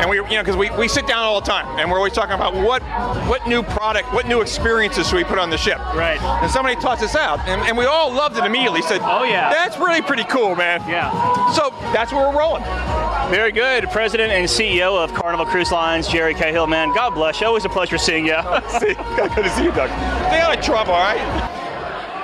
And 0.00 0.08
we, 0.08 0.16
you 0.16 0.22
know, 0.22 0.42
because 0.42 0.56
we, 0.56 0.70
we 0.70 0.86
sit 0.88 1.06
down 1.06 1.24
all 1.24 1.40
the 1.40 1.46
time, 1.46 1.66
and 1.78 1.90
we're 1.90 1.96
always 1.98 2.12
talking 2.12 2.34
about 2.34 2.54
what 2.54 2.82
what 3.28 3.46
new 3.48 3.62
product, 3.62 4.12
what 4.12 4.26
new 4.28 4.40
experiences 4.40 5.08
should 5.08 5.16
we 5.16 5.24
put 5.24 5.38
on 5.38 5.50
the 5.50 5.58
ship. 5.58 5.78
Right. 5.94 6.20
And 6.22 6.50
somebody 6.50 6.76
tossed 6.76 7.00
this 7.00 7.16
out, 7.16 7.40
and, 7.48 7.60
and 7.62 7.76
we 7.76 7.84
all 7.84 8.12
loved 8.12 8.36
it 8.38 8.44
immediately. 8.44 8.82
Said, 8.82 9.00
Oh, 9.02 9.24
yeah. 9.24 9.50
that's 9.50 9.76
really 9.78 10.00
pretty 10.02 10.24
cool, 10.24 10.54
man. 10.54 10.80
Yeah. 10.88 11.10
So 11.52 11.70
that's 11.92 12.12
where 12.12 12.28
we're 12.28 12.38
rolling. 12.38 12.62
Very 13.30 13.52
good. 13.52 13.90
President 13.90 14.32
and 14.32 14.46
CEO 14.46 14.96
of 15.02 15.12
Carnival 15.12 15.44
Cruise 15.46 15.72
Lines, 15.72 16.08
Gerry 16.08 16.32
Cahill, 16.34 16.66
man. 16.66 16.94
God 16.94 17.10
bless 17.14 17.40
you. 17.40 17.46
Always 17.46 17.64
a 17.64 17.68
pleasure 17.68 17.98
seeing 17.98 18.26
you. 18.26 18.36
See, 18.78 18.94
good 19.16 19.34
to 19.34 19.50
see 19.50 19.64
you, 19.64 19.72
Doug. 19.72 19.90
Stay 20.28 20.40
out 20.40 20.56
of 20.56 20.64
trouble, 20.64 20.92
all 20.92 21.00
right? 21.00 21.57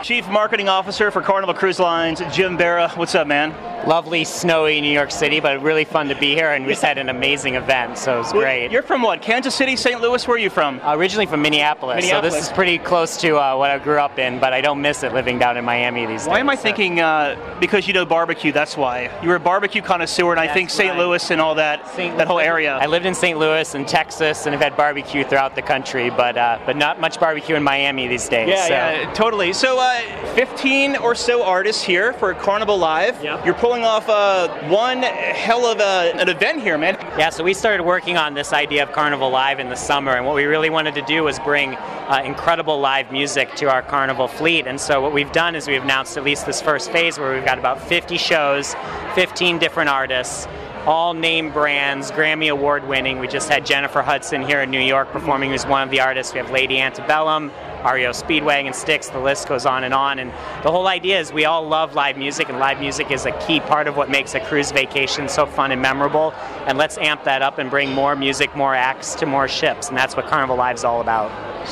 Chief 0.05 0.29
Marketing 0.29 0.69
Officer 0.69 1.11
for 1.11 1.23
Carnival 1.23 1.55
Cruise 1.55 1.81
Lines, 1.81 2.21
Jim 2.31 2.59
Berra. 2.59 2.95
What's 2.95 3.15
up, 3.15 3.27
man? 3.27 3.55
Lovely, 3.89 4.25
snowy 4.25 4.83
New 4.83 4.93
York 4.93 5.11
City, 5.11 5.41
but 5.41 5.63
really 5.63 5.87
fun 5.87 6.09
to 6.09 6.15
be 6.15 6.35
here, 6.35 6.51
and 6.51 6.67
we 6.67 6.73
just 6.73 6.83
had 6.83 6.99
an 6.99 7.09
amazing 7.09 7.55
event, 7.55 7.97
so 7.97 8.17
it 8.17 8.19
was 8.19 8.33
great. 8.33 8.71
You're 8.71 8.83
from 8.83 9.01
what? 9.01 9.23
Kansas 9.23 9.55
City, 9.55 9.77
St. 9.77 10.03
Louis? 10.03 10.27
Where 10.29 10.35
are 10.37 10.39
you 10.39 10.51
from? 10.51 10.79
Uh, 10.81 10.95
originally 10.95 11.25
from 11.25 11.41
Minneapolis, 11.41 12.03
Minneapolis. 12.03 12.33
so 12.35 12.39
this 12.39 12.47
is 12.47 12.53
pretty 12.53 12.77
close 12.77 13.17
to 13.19 13.37
uh, 13.39 13.57
what 13.57 13.71
I 13.71 13.79
grew 13.79 13.99
up 13.99 14.19
in, 14.19 14.39
but 14.41 14.53
I 14.53 14.61
don't 14.61 14.83
miss 14.83 15.03
it 15.03 15.15
living 15.15 15.39
down 15.39 15.57
in 15.57 15.65
Miami 15.65 16.05
these 16.05 16.23
days. 16.23 16.29
Why 16.29 16.39
am 16.39 16.51
I 16.51 16.55
so- 16.55 16.63
thinking? 16.63 17.01
Uh, 17.01 17.57
because 17.59 17.89
you 17.89 17.95
know 17.95 18.05
barbecue. 18.05 18.53
That's 18.53 18.77
why 18.77 19.11
you 19.23 19.29
were 19.31 19.37
a 19.37 19.41
barbecue 19.41 19.81
connoisseur, 19.81 20.33
and 20.33 20.41
I 20.41 20.53
think 20.53 20.69
St. 20.69 20.91
right. 20.91 20.99
Louis 20.99 21.31
and 21.31 21.41
all 21.41 21.55
that, 21.55 21.83
that 21.97 22.27
whole 22.27 22.41
area. 22.41 22.77
I 22.77 22.87
lived 22.87 23.07
in 23.07 23.15
St. 23.15 23.39
Louis 23.39 23.75
and 23.75 23.89
Texas, 23.89 24.45
and 24.45 24.55
have 24.55 24.63
had 24.63 24.77
barbecue 24.77 25.25
throughout 25.25 25.55
the 25.55 25.63
country, 25.63 26.11
but 26.11 26.37
uh, 26.37 26.59
but 26.67 26.77
not 26.77 27.01
much 27.01 27.19
barbecue 27.19 27.57
in 27.57 27.63
Miami 27.63 28.07
these 28.07 28.29
days. 28.29 28.51
Yeah, 28.51 28.67
so. 28.67 28.73
yeah, 28.73 29.13
totally. 29.15 29.53
So, 29.55 29.79
uh, 29.95 30.35
15 30.35 30.97
or 30.97 31.15
so 31.15 31.45
artists 31.45 31.83
here 31.83 32.13
for 32.15 32.35
Carnival 32.35 32.77
Live. 32.77 33.23
You're 33.23 33.55
pulling 33.55 33.85
off 33.85 34.09
uh, 34.09 34.49
one 34.69 35.03
hell 35.03 35.67
of 35.67 35.79
a, 35.79 36.13
an 36.21 36.29
event 36.29 36.63
here, 36.63 36.77
man. 36.77 36.97
Yeah, 37.19 37.31
so 37.31 37.45
we 37.45 37.55
started 37.55 37.85
working 37.85 38.17
on 38.17 38.35
this 38.35 38.53
idea 38.53 38.83
of 38.83 38.93
Carnival 38.93 39.31
Live 39.31 39.61
in 39.61 39.69
the 39.69 39.77
summer, 39.77 40.13
and 40.13 40.27
what 40.27 40.35
we 40.35 40.45
really 40.45 40.71
wanted 40.71 40.95
to 40.95 41.03
do 41.03 41.23
was 41.23 41.39
bring 41.39 41.75
uh, 41.75 42.23
incredible 42.25 42.81
live 42.81 43.13
music 43.13 43.55
to 43.55 43.71
our 43.71 43.83
Carnival 43.83 44.27
fleet. 44.29 44.67
And 44.67 44.81
so 44.81 45.01
what 45.01 45.13
we've 45.13 45.33
done 45.33 45.55
is 45.55 45.69
we've 45.69 45.83
announced 45.83 46.17
at 46.17 46.25
least 46.25 46.45
this 46.47 46.61
first 46.61 46.91
phase 46.91 47.19
where 47.19 47.35
we've 47.35 47.45
got 47.45 47.59
about 47.59 47.81
50 47.81 48.17
shows, 48.19 48.75
15 49.15 49.59
different 49.59 49.91
artists. 49.91 50.49
All 50.87 51.15
name 51.15 51.51
brands, 51.51 52.11
Grammy 52.11 52.51
Award 52.51 52.87
winning. 52.87 53.19
We 53.19 53.27
just 53.27 53.49
had 53.49 53.65
Jennifer 53.65 54.03
Hudson 54.03 54.43
here 54.43 54.61
in 54.61 54.71
New 54.71 54.81
York 54.81 55.09
performing, 55.13 55.51
who's 55.51 55.65
one 55.65 55.83
of 55.83 55.91
the 55.91 56.01
artists. 56.01 56.35
We 56.35 56.41
have 56.41 56.51
Lady 56.51 56.79
Antebellum, 56.79 57.51
REO 57.85 58.11
Speedwagon, 58.11 58.75
Styx, 58.75 59.09
the 59.09 59.19
list 59.19 59.49
goes 59.49 59.67
on 59.67 59.85
and 59.85 59.93
on. 59.93 60.19
And 60.19 60.31
the 60.65 60.71
whole 60.71 60.89
idea 60.89 61.21
is 61.21 61.33
we 61.33 61.45
all 61.45 61.67
love 61.67 61.95
live 61.95 62.17
music, 62.17 62.49
and 62.49 62.59
live 62.59 62.81
music 62.81 63.11
is 63.11 63.27
a 63.27 63.33
key 63.47 63.61
part 63.61 63.87
of 63.87 63.97
what 63.97 64.11
makes 64.11 64.35
a 64.35 64.41
cruise 64.41 64.73
vacation 64.73 65.29
so 65.29 65.47
fun 65.47 65.73
and 65.73 65.83
memorable. 65.83 66.33
And 66.67 66.79
let's 66.79 66.97
amp 66.99 67.25
that 67.25 67.43
up 67.43 67.59
and 67.59 67.69
bring 67.71 67.93
more 67.93 68.17
music, 68.17 68.57
more 68.57 68.75
acts 68.75 69.15
to 69.17 69.27
more 69.27 69.49
ships. 69.49 69.89
And 69.89 69.97
that's 69.97 70.17
what 70.17 70.27
Carnival 70.27 70.57
Live's 70.57 70.85
all 70.85 71.01
about. 71.01 71.31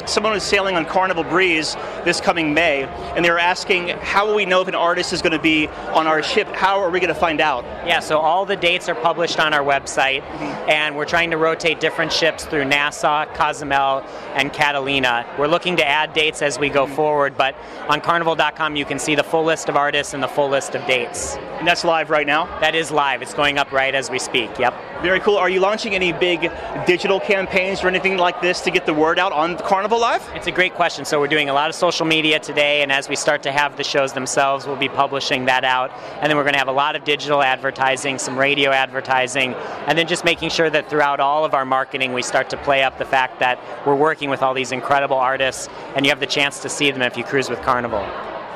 Someone 0.09 0.33
was 0.33 0.42
sailing 0.42 0.75
on 0.76 0.87
Carnival 0.87 1.23
Breeze 1.23 1.75
this 2.02 2.19
coming 2.19 2.54
May, 2.54 2.85
and 3.14 3.23
they 3.23 3.31
were 3.31 3.38
asking, 3.38 3.88
how 3.88 4.26
will 4.26 4.35
we 4.35 4.47
know 4.47 4.62
if 4.62 4.69
an 4.69 4.75
artist 4.75 5.12
is 5.12 5.21
going 5.21 5.35
to 5.35 5.38
be 5.38 5.69
on 5.69 6.07
our 6.07 6.23
ship? 6.23 6.49
How 6.49 6.81
are 6.81 6.88
we 6.88 6.99
going 6.99 7.12
to 7.12 7.21
find 7.21 7.42
out? 7.42 7.64
Yeah, 7.87 8.00
so 8.00 8.19
all 8.19 8.47
the 8.47 8.57
dates 8.57 8.88
are 8.88 8.95
published 8.95 9.38
on 9.38 9.52
our 9.52 9.62
website, 9.62 10.23
and 10.66 10.97
we're 10.97 11.04
trying 11.04 11.31
to 11.33 11.37
rotate 11.37 11.78
different 11.78 12.11
ships 12.11 12.47
through 12.47 12.64
Nassau, 12.64 13.26
Cozumel, 13.35 14.02
and 14.35 14.50
Catalina. 14.50 15.26
We're 15.38 15.47
looking 15.47 15.76
to 15.76 15.87
add 15.87 16.01
dates 16.06 16.42
as 16.42 16.59
we 16.59 16.68
go 16.68 16.87
forward, 16.87 17.37
but 17.37 17.54
on 17.88 18.00
carnival.com 18.00 18.76
you 18.76 18.85
can 18.85 18.99
see 18.99 19.14
the 19.14 19.23
full 19.23 19.44
list 19.44 19.68
of 19.68 19.76
artists 19.76 20.14
and 20.14 20.23
the 20.23 20.28
full 20.28 20.49
list 20.49 20.75
of 20.75 20.87
dates. 20.87 21.37
And 21.59 21.66
that's 21.66 21.85
live 21.85 22.11
right 22.11 22.26
now? 22.26 22.47
That 22.61 22.75
is 22.75 22.90
live. 22.90 23.23
It's 23.23 23.35
going 23.35 23.59
up 23.59 23.73
right 23.73 23.94
as 23.94 24.11
we 24.11 24.18
speak. 24.18 24.59
Yep. 24.59 24.75
Very 25.02 25.18
cool. 25.18 25.37
Are 25.37 25.50
you 25.50 25.59
launching 25.59 25.97
any 25.97 26.12
big 26.12 26.49
digital 26.87 27.18
campaigns 27.18 27.82
or 27.82 27.88
anything 27.88 28.18
like 28.18 28.40
this 28.40 28.61
to 28.61 28.71
get 28.71 28.87
the 28.87 28.94
word 28.94 29.18
out 29.18 29.32
on 29.32 29.59
Carnival 29.59 29.99
Live? 29.99 30.23
It's 30.32 30.47
a 30.47 30.52
great 30.52 30.75
question. 30.75 31.04
So 31.04 31.18
we're 31.18 31.26
doing 31.26 31.49
a 31.49 31.52
lot 31.52 31.68
of 31.68 31.75
social 31.75 32.06
media 32.06 32.38
today, 32.38 32.82
and 32.82 32.92
as 32.92 33.09
we 33.09 33.16
start 33.16 33.42
to 33.42 33.50
have 33.50 33.76
the 33.76 33.82
shows 33.82 34.12
themselves, 34.12 34.64
we'll 34.64 34.76
be 34.76 34.88
publishing 34.88 35.47
that 35.47 35.64
out. 35.64 35.90
And 36.21 36.30
then 36.30 36.37
we're 36.37 36.44
going 36.44 36.52
to 36.52 36.61
have 36.61 36.68
a 36.68 36.73
lot 36.73 36.94
of 36.94 37.02
digital 37.02 37.42
advertising, 37.42 38.16
some 38.21 38.38
radio 38.38 38.71
advertising, 38.71 39.54
and 39.88 39.99
then 39.99 40.06
just 40.06 40.25
making 40.25 40.50
sure 40.50 40.71
that 40.71 40.88
throughout 40.88 41.18
all 41.18 41.44
of 41.44 41.52
our 41.52 41.64
marketing, 41.64 42.12
we 42.12 42.23
start 42.23 42.49
to 42.50 42.56
play 42.59 42.85
up 42.85 42.99
the 42.99 43.04
fact 43.04 43.40
that 43.40 43.59
we're 43.85 43.97
working 43.97 44.30
with 44.30 44.40
all 44.40 44.54
these 44.54 44.71
incredible 44.71 45.16
artists, 45.16 45.68
and 45.97 46.06
you 46.06 46.11
have 46.11 46.21
the 46.21 46.26
chance 46.26 46.61
to 46.61 46.68
see 46.68 46.92
them 46.92 47.02
if 47.02 47.16
you 47.16 47.25
cruise 47.25 47.50
with 47.50 47.61
Carnival. 47.62 48.06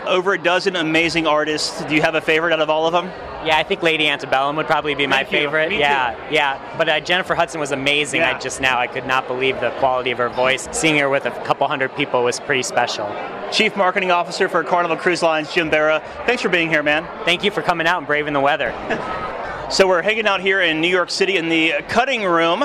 Over 0.06 0.34
a 0.34 0.38
dozen 0.38 0.76
amazing 0.76 1.26
artists. 1.26 1.84
Do 1.84 1.94
you 1.94 2.02
have 2.02 2.14
a 2.14 2.20
favorite 2.20 2.52
out 2.52 2.60
of 2.60 2.70
all 2.70 2.86
of 2.86 2.92
them? 2.92 3.06
Yeah, 3.44 3.56
I 3.58 3.62
think 3.62 3.82
Lady 3.82 4.08
Antebellum 4.08 4.56
would 4.56 4.66
probably 4.66 4.94
be 4.94 5.06
my 5.06 5.18
Thank 5.18 5.32
you. 5.32 5.38
favorite. 5.38 5.68
Me 5.68 5.76
too. 5.76 5.80
yeah, 5.80 6.28
yeah. 6.30 6.74
But 6.78 6.88
uh, 6.88 7.00
Jennifer 7.00 7.34
Hudson 7.34 7.60
was 7.60 7.72
amazing. 7.72 8.20
Yeah. 8.20 8.34
I 8.34 8.38
just 8.38 8.60
now 8.60 8.78
I 8.78 8.86
could 8.86 9.06
not 9.06 9.26
believe 9.28 9.60
the 9.60 9.70
quality 9.78 10.10
of 10.10 10.18
her 10.18 10.28
voice. 10.28 10.68
Seeing 10.72 10.96
her 10.98 11.08
with 11.08 11.26
a 11.26 11.30
couple 11.44 11.66
hundred 11.68 11.94
people 11.96 12.24
was 12.24 12.40
pretty 12.40 12.62
special. 12.62 13.06
Chief 13.52 13.76
Marketing 13.76 14.10
Officer 14.10 14.48
for 14.48 14.64
Carnival 14.64 14.96
Cruise 14.96 15.22
Lines, 15.22 15.52
Jim 15.52 15.70
Berra. 15.70 16.02
Thanks 16.26 16.42
for 16.42 16.48
being 16.48 16.68
here, 16.68 16.82
man. 16.82 17.06
Thank 17.24 17.44
you 17.44 17.50
for 17.50 17.62
coming 17.62 17.86
out 17.86 17.98
and 17.98 18.06
braving 18.06 18.32
the 18.32 18.40
weather. 18.40 18.72
So 19.68 19.88
we're 19.88 20.00
hanging 20.00 20.28
out 20.28 20.40
here 20.40 20.60
in 20.60 20.80
New 20.80 20.86
York 20.86 21.10
City 21.10 21.38
in 21.38 21.48
the 21.48 21.72
cutting 21.88 22.22
room. 22.22 22.62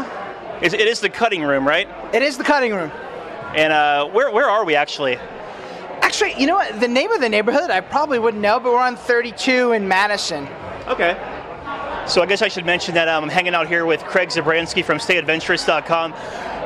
It 0.62 0.72
it 0.76 0.88
is 0.88 1.00
the 1.00 1.10
cutting 1.10 1.42
room, 1.42 1.68
right? 1.68 1.90
It 2.14 2.22
is 2.22 2.38
the 2.38 2.44
cutting 2.44 2.76
room. 2.76 2.92
And 3.56 3.74
uh, 3.74 4.06
where, 4.10 4.30
where 4.30 4.48
are 4.48 4.64
we 4.64 4.76
actually? 4.76 5.18
Actually, 6.12 6.34
you 6.42 6.46
know 6.46 6.56
what? 6.56 6.78
The 6.82 6.90
name 6.90 7.10
of 7.14 7.22
the 7.22 7.30
neighborhood 7.30 7.70
I 7.70 7.80
probably 7.80 8.20
wouldn't 8.20 8.44
know, 8.44 8.60
but 8.60 8.74
we're 8.74 8.82
on 8.82 8.98
32 8.98 9.72
in 9.72 9.88
Madison. 9.88 10.46
Okay. 10.88 11.14
So 12.06 12.22
I 12.22 12.26
guess 12.26 12.42
I 12.42 12.50
should 12.50 12.66
mention 12.66 12.96
that 12.96 13.08
um, 13.08 13.24
I'm 13.24 13.30
hanging 13.30 13.56
out 13.56 13.70
here 13.70 13.86
with 13.86 14.04
Craig 14.04 14.28
Zabransky 14.28 14.84
from 14.84 14.98
StayAdventurous.com. 14.98 16.14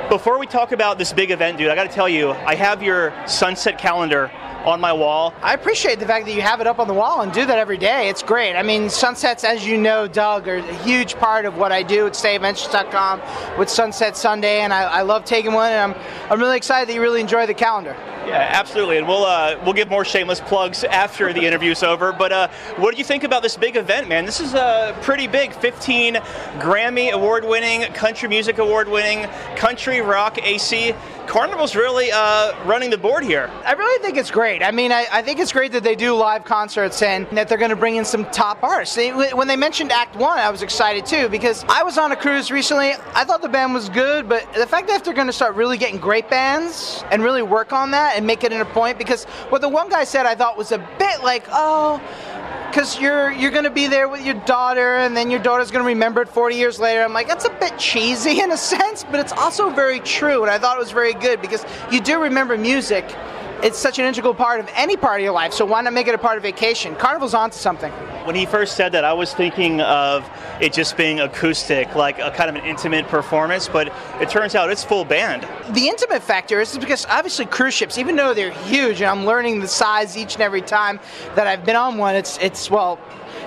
Before 0.09 0.39
we 0.39 0.47
talk 0.47 0.71
about 0.71 0.97
this 0.97 1.13
big 1.13 1.29
event, 1.29 1.59
dude, 1.59 1.67
I 1.67 1.75
got 1.75 1.83
to 1.83 1.93
tell 1.93 2.09
you, 2.09 2.31
I 2.31 2.55
have 2.55 2.81
your 2.81 3.13
sunset 3.27 3.77
calendar 3.77 4.31
on 4.65 4.81
my 4.81 4.91
wall. 4.91 5.33
I 5.41 5.53
appreciate 5.53 5.99
the 5.99 6.05
fact 6.05 6.25
that 6.25 6.33
you 6.33 6.41
have 6.41 6.59
it 6.61 6.67
up 6.67 6.79
on 6.79 6.87
the 6.87 6.93
wall 6.93 7.21
and 7.21 7.31
do 7.31 7.45
that 7.45 7.57
every 7.57 7.77
day. 7.77 8.09
It's 8.09 8.23
great. 8.23 8.55
I 8.55 8.63
mean, 8.63 8.89
sunsets, 8.89 9.43
as 9.43 9.65
you 9.65 9.77
know, 9.77 10.07
Doug, 10.07 10.47
are 10.47 10.57
a 10.57 10.73
huge 10.83 11.15
part 11.15 11.45
of 11.45 11.57
what 11.57 11.71
I 11.71 11.83
do 11.83 12.07
at 12.07 12.13
StayAdventurous.com 12.13 13.59
with 13.59 13.69
Sunset 13.69 14.17
Sunday, 14.17 14.61
and 14.61 14.73
I, 14.73 14.83
I 14.83 15.01
love 15.03 15.25
taking 15.25 15.53
one, 15.53 15.71
and 15.71 15.93
I'm, 15.93 16.01
I'm 16.31 16.39
really 16.39 16.57
excited 16.57 16.89
that 16.89 16.93
you 16.93 17.01
really 17.01 17.21
enjoy 17.21 17.45
the 17.45 17.53
calendar. 17.53 17.95
Yeah, 18.25 18.49
absolutely, 18.53 18.97
and 18.97 19.07
we'll 19.07 19.23
uh, 19.23 19.59
we'll 19.63 19.73
give 19.73 19.87
more 19.87 20.03
shameless 20.03 20.39
plugs 20.41 20.83
after 20.83 21.31
the 21.31 21.45
interview's 21.45 21.83
over. 21.91 22.11
But 22.11 22.31
uh, 22.31 22.47
what 22.77 22.91
do 22.91 22.97
you 22.97 23.03
think 23.03 23.23
about 23.23 23.43
this 23.43 23.55
big 23.55 23.75
event, 23.75 24.09
man? 24.09 24.25
This 24.25 24.41
is 24.41 24.55
a 24.55 24.97
pretty 25.03 25.27
big. 25.27 25.53
15 25.53 26.15
Grammy 26.15 27.11
award-winning, 27.11 27.93
country 27.93 28.27
music 28.27 28.57
award-winning, 28.57 29.29
country 29.55 30.01
rock 30.01 30.39
AC. 30.41 30.95
Carnival's 31.27 31.75
really 31.75 32.11
uh, 32.11 32.53
running 32.65 32.89
the 32.89 32.97
board 32.97 33.23
here. 33.23 33.49
I 33.65 33.73
really 33.73 34.01
think 34.03 34.17
it's 34.17 34.31
great. 34.31 34.63
I 34.63 34.71
mean, 34.71 34.91
I, 34.91 35.05
I 35.11 35.21
think 35.21 35.39
it's 35.39 35.51
great 35.51 35.71
that 35.73 35.83
they 35.83 35.95
do 35.95 36.13
live 36.13 36.45
concerts 36.45 37.01
and 37.01 37.27
that 37.31 37.47
they're 37.47 37.57
going 37.57 37.71
to 37.71 37.75
bring 37.75 37.95
in 37.95 38.05
some 38.05 38.25
top 38.31 38.63
artists. 38.63 38.95
They, 38.95 39.11
when 39.11 39.47
they 39.47 39.55
mentioned 39.55 39.91
Act 39.91 40.15
One, 40.15 40.37
I 40.37 40.49
was 40.49 40.61
excited 40.61 41.05
too 41.05 41.27
because 41.29 41.63
I 41.67 41.83
was 41.83 41.97
on 41.97 42.11
a 42.11 42.15
cruise 42.15 42.51
recently. 42.51 42.93
I 43.13 43.23
thought 43.23 43.41
the 43.41 43.49
band 43.49 43.73
was 43.73 43.89
good, 43.89 44.29
but 44.29 44.51
the 44.53 44.67
fact 44.67 44.87
that 44.87 45.03
they're 45.03 45.13
going 45.13 45.27
to 45.27 45.33
start 45.33 45.55
really 45.55 45.77
getting 45.77 45.99
great 45.99 46.29
bands 46.29 47.03
and 47.11 47.23
really 47.23 47.43
work 47.43 47.73
on 47.73 47.91
that 47.91 48.15
and 48.15 48.25
make 48.25 48.43
it 48.43 48.51
in 48.51 48.61
a 48.61 48.65
point 48.65 48.97
because 48.97 49.25
what 49.49 49.61
the 49.61 49.69
one 49.69 49.89
guy 49.89 50.03
said 50.03 50.25
I 50.25 50.35
thought 50.35 50.57
was 50.57 50.71
a 50.71 50.77
bit 50.99 51.23
like, 51.23 51.45
oh, 51.51 52.01
because 52.75 52.99
you're 52.99 53.31
you're 53.31 53.51
to 53.63 53.69
be 53.69 53.87
there 53.87 54.09
with 54.09 54.25
your 54.25 54.35
daughter 54.45 54.97
and 54.97 55.15
then 55.15 55.31
your 55.31 55.39
daughter's 55.39 55.71
to 55.81 55.87
remember 55.87 56.21
it 56.21 56.27
40 56.27 56.57
years 56.57 56.77
later. 56.77 57.03
I'm 57.03 57.13
like, 57.13 57.25
that's 57.25 57.45
a 57.45 57.49
bit 57.51 57.79
cheesy 57.79 58.41
in 58.41 58.51
a 58.51 58.57
sense, 58.57 59.05
but 59.05 59.21
it's 59.21 59.31
also 59.31 59.69
very 59.69 60.01
true, 60.01 60.41
and 60.41 60.51
I 60.51 60.59
thought 60.59 60.75
it 60.75 60.81
was 60.81 60.91
very 60.91 61.13
good 61.13 61.41
because 61.41 61.65
you 61.89 62.01
do 62.01 62.21
remember 62.21 62.57
music. 62.57 63.05
It's 63.63 63.77
such 63.77 63.99
an 63.99 64.05
integral 64.05 64.33
part 64.33 64.59
of 64.59 64.69
any 64.75 64.97
part 64.97 65.21
of 65.21 65.23
your 65.23 65.33
life, 65.33 65.53
so 65.53 65.65
why 65.65 65.81
not 65.81 65.93
make 65.93 66.07
it 66.07 66.13
a 66.13 66.17
part 66.17 66.37
of 66.37 66.43
vacation? 66.43 66.95
Carnival's 66.95 67.33
onto 67.33 67.57
something. 67.57 67.91
When 68.25 68.35
he 68.35 68.45
first 68.45 68.75
said 68.75 68.91
that, 68.91 69.05
I 69.05 69.13
was 69.13 69.33
thinking 69.33 69.81
of 69.81 70.29
it 70.59 70.73
just 70.73 70.97
being 70.97 71.19
acoustic, 71.19 71.95
like 71.95 72.19
a 72.19 72.31
kind 72.31 72.49
of 72.49 72.55
an 72.55 72.65
intimate 72.65 73.07
performance, 73.07 73.67
but 73.67 73.93
it 74.19 74.29
turns 74.29 74.55
out 74.55 74.69
it's 74.69 74.83
full 74.83 75.05
band. 75.05 75.47
The 75.73 75.87
intimate 75.87 76.21
factor 76.21 76.59
is 76.59 76.77
because 76.77 77.05
obviously 77.07 77.45
cruise 77.45 77.73
ships, 77.73 77.97
even 77.97 78.15
though 78.15 78.33
they're 78.33 78.51
huge, 78.51 79.01
and 79.01 79.09
I'm 79.09 79.25
learning 79.25 79.59
the 79.59 79.67
size 79.67 80.17
each 80.17 80.33
and 80.33 80.41
every 80.41 80.61
time 80.61 80.99
that 81.35 81.47
I've 81.47 81.65
been 81.65 81.75
on 81.75 81.97
one, 81.97 82.15
it's 82.15 82.37
it's 82.39 82.69
well, 82.69 82.99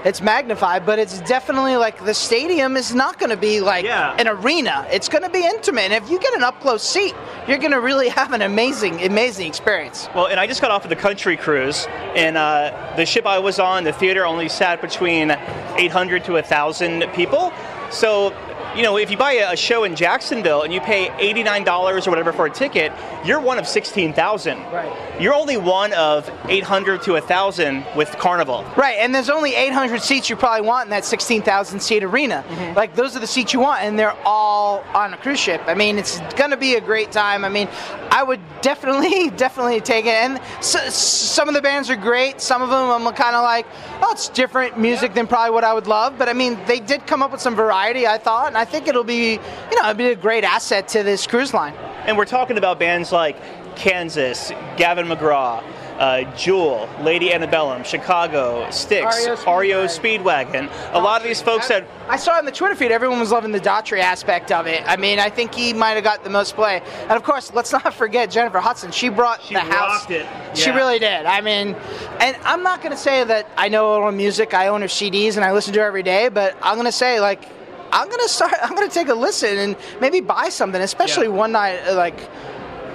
it's 0.04 0.20
magnified, 0.20 0.86
but 0.86 0.98
it's 0.98 1.20
definitely 1.20 1.76
like 1.76 2.04
the 2.04 2.14
stadium 2.14 2.76
is 2.76 2.94
not 2.94 3.18
going 3.18 3.30
to 3.30 3.36
be 3.36 3.60
like 3.60 3.84
an 3.84 4.28
arena. 4.28 4.86
It's 4.90 5.08
going 5.08 5.22
to 5.22 5.30
be 5.30 5.44
intimate, 5.44 5.90
and 5.90 5.92
if 5.92 6.10
you 6.10 6.18
get 6.18 6.34
an 6.34 6.42
up 6.42 6.60
close 6.60 6.82
seat, 6.82 7.14
you're 7.46 7.58
going 7.58 7.72
to 7.72 7.80
really 7.80 8.08
have 8.20 8.32
an 8.32 8.42
amazing, 8.42 9.02
amazing 9.02 9.46
experience. 9.46 10.08
Well, 10.14 10.26
and 10.26 10.38
I 10.38 10.46
just 10.46 10.60
got 10.60 10.70
off 10.70 10.84
of 10.84 10.90
the 10.90 10.96
country 10.96 11.36
cruise, 11.36 11.86
and 12.14 12.36
uh, 12.36 12.94
the 12.96 13.06
ship 13.06 13.26
I 13.26 13.38
was 13.38 13.58
on, 13.58 13.84
the 13.84 13.92
theater 13.92 14.24
only 14.24 14.48
sat 14.48 14.80
between 14.80 15.30
800 15.30 16.24
to 16.24 16.32
1,000 16.32 17.04
people. 17.14 17.52
So 17.90 18.34
you 18.76 18.82
know, 18.82 18.96
if 18.96 19.10
you 19.10 19.16
buy 19.16 19.32
a 19.32 19.56
show 19.56 19.84
in 19.84 19.96
Jacksonville 19.96 20.62
and 20.62 20.72
you 20.72 20.80
pay 20.80 21.08
$89 21.08 22.06
or 22.06 22.10
whatever 22.10 22.32
for 22.32 22.46
a 22.46 22.50
ticket, 22.50 22.92
you're 23.24 23.40
one 23.40 23.58
of 23.58 23.66
16,000. 23.66 24.58
Right. 24.72 25.20
You're 25.20 25.34
only 25.34 25.56
one 25.56 25.92
of 25.94 26.30
800 26.48 27.02
to 27.02 27.12
1,000 27.12 27.84
with 27.96 28.10
Carnival. 28.18 28.64
Right, 28.76 28.98
and 28.98 29.14
there's 29.14 29.30
only 29.30 29.54
800 29.54 30.00
seats 30.00 30.30
you 30.30 30.36
probably 30.36 30.66
want 30.66 30.86
in 30.86 30.90
that 30.90 31.04
16,000 31.04 31.80
seat 31.80 32.04
arena. 32.04 32.44
Mm-hmm. 32.48 32.76
Like 32.76 32.94
those 32.94 33.16
are 33.16 33.18
the 33.18 33.26
seats 33.26 33.52
you 33.52 33.60
want, 33.60 33.82
and 33.82 33.98
they're 33.98 34.16
all 34.24 34.84
on 34.94 35.14
a 35.14 35.16
cruise 35.16 35.40
ship. 35.40 35.60
I 35.66 35.74
mean, 35.74 35.98
it's 35.98 36.20
going 36.34 36.50
to 36.50 36.56
be 36.56 36.74
a 36.74 36.80
great 36.80 37.10
time. 37.10 37.44
I 37.44 37.48
mean, 37.48 37.68
I 38.10 38.22
would 38.22 38.40
definitely, 38.62 39.30
definitely 39.30 39.80
take 39.80 40.06
it. 40.06 40.14
And 40.14 40.40
so, 40.60 40.78
some 40.88 41.48
of 41.48 41.54
the 41.54 41.62
bands 41.62 41.90
are 41.90 41.96
great. 41.96 42.40
Some 42.40 42.62
of 42.62 42.70
them 42.70 42.78
I'm 42.90 43.14
kind 43.14 43.34
of 43.34 43.42
like, 43.42 43.66
oh, 44.02 44.12
it's 44.12 44.28
different 44.28 44.78
music 44.78 45.14
than 45.14 45.26
probably 45.26 45.52
what 45.52 45.64
I 45.64 45.74
would 45.74 45.86
love. 45.86 46.16
But 46.18 46.28
I 46.28 46.32
mean, 46.32 46.58
they 46.66 46.80
did 46.80 47.06
come 47.06 47.22
up 47.22 47.32
with 47.32 47.40
some 47.40 47.56
variety, 47.56 48.06
I 48.06 48.18
thought, 48.18 48.52
I 48.58 48.64
think 48.64 48.88
it'll 48.88 49.04
be, 49.04 49.32
you 49.32 49.76
know, 49.80 49.88
it'll 49.88 49.94
be 49.94 50.08
a 50.08 50.16
great 50.16 50.42
asset 50.44 50.88
to 50.88 51.02
this 51.04 51.26
cruise 51.26 51.54
line. 51.54 51.74
And 52.06 52.18
we're 52.18 52.24
talking 52.24 52.58
about 52.58 52.78
bands 52.78 53.12
like 53.12 53.36
Kansas, 53.76 54.50
Gavin 54.76 55.06
DeGraw, 55.06 55.62
uh, 55.98 56.36
Jewel, 56.36 56.88
Lady 57.00 57.32
Antebellum, 57.32 57.82
Chicago, 57.84 58.68
Styx, 58.70 59.26
REO 59.46 59.86
Speedwagon. 59.86 60.70
A 60.92 60.98
lot 60.98 61.20
of 61.20 61.26
these 61.26 61.42
folks 61.42 61.68
that 61.68 61.84
I 62.08 62.16
saw 62.16 62.38
on 62.38 62.44
the 62.44 62.52
Twitter 62.52 62.74
feed, 62.74 62.92
everyone 62.92 63.18
was 63.18 63.32
loving 63.32 63.52
the 63.52 63.60
Daughtry 63.60 64.00
aspect 64.00 64.52
of 64.52 64.66
it. 64.66 64.82
I 64.86 64.96
mean, 64.96 65.18
I 65.18 65.28
think 65.28 65.54
he 65.54 65.72
might 65.72 65.92
have 65.92 66.04
got 66.04 66.24
the 66.24 66.30
most 66.30 66.54
play. 66.54 66.82
And 67.02 67.12
of 67.12 67.22
course, 67.24 67.52
let's 67.52 67.72
not 67.72 67.92
forget 67.94 68.30
Jennifer 68.30 68.58
Hudson. 68.58 68.92
She 68.92 69.08
brought 69.08 69.40
the 69.48 69.58
house. 69.58 70.00
rocked 70.02 70.10
it. 70.10 70.26
She 70.56 70.70
really 70.70 70.98
did. 70.98 71.26
I 71.26 71.40
mean, 71.40 71.74
and 72.20 72.36
I'm 72.44 72.62
not 72.62 72.80
going 72.80 72.92
to 72.92 72.98
say 73.00 73.24
that 73.24 73.48
I 73.56 73.68
know 73.68 73.86
all 73.86 74.04
her 74.04 74.12
music. 74.12 74.54
I 74.54 74.68
own 74.68 74.80
her 74.82 74.88
CDs 74.88 75.36
and 75.36 75.44
I 75.44 75.52
listen 75.52 75.72
to 75.74 75.80
her 75.80 75.86
every 75.86 76.02
day. 76.04 76.28
But 76.28 76.56
I'm 76.62 76.74
going 76.76 76.86
to 76.86 76.92
say 76.92 77.20
like, 77.20 77.57
I'm 77.92 78.08
going 78.08 78.20
to 78.20 78.28
start. 78.28 78.54
I'm 78.62 78.74
going 78.74 78.88
to 78.88 78.94
take 78.94 79.08
a 79.08 79.14
listen 79.14 79.58
and 79.58 79.76
maybe 80.00 80.20
buy 80.20 80.48
something, 80.48 80.80
especially 80.80 81.28
one 81.28 81.52
night 81.52 81.92
like. 81.92 82.20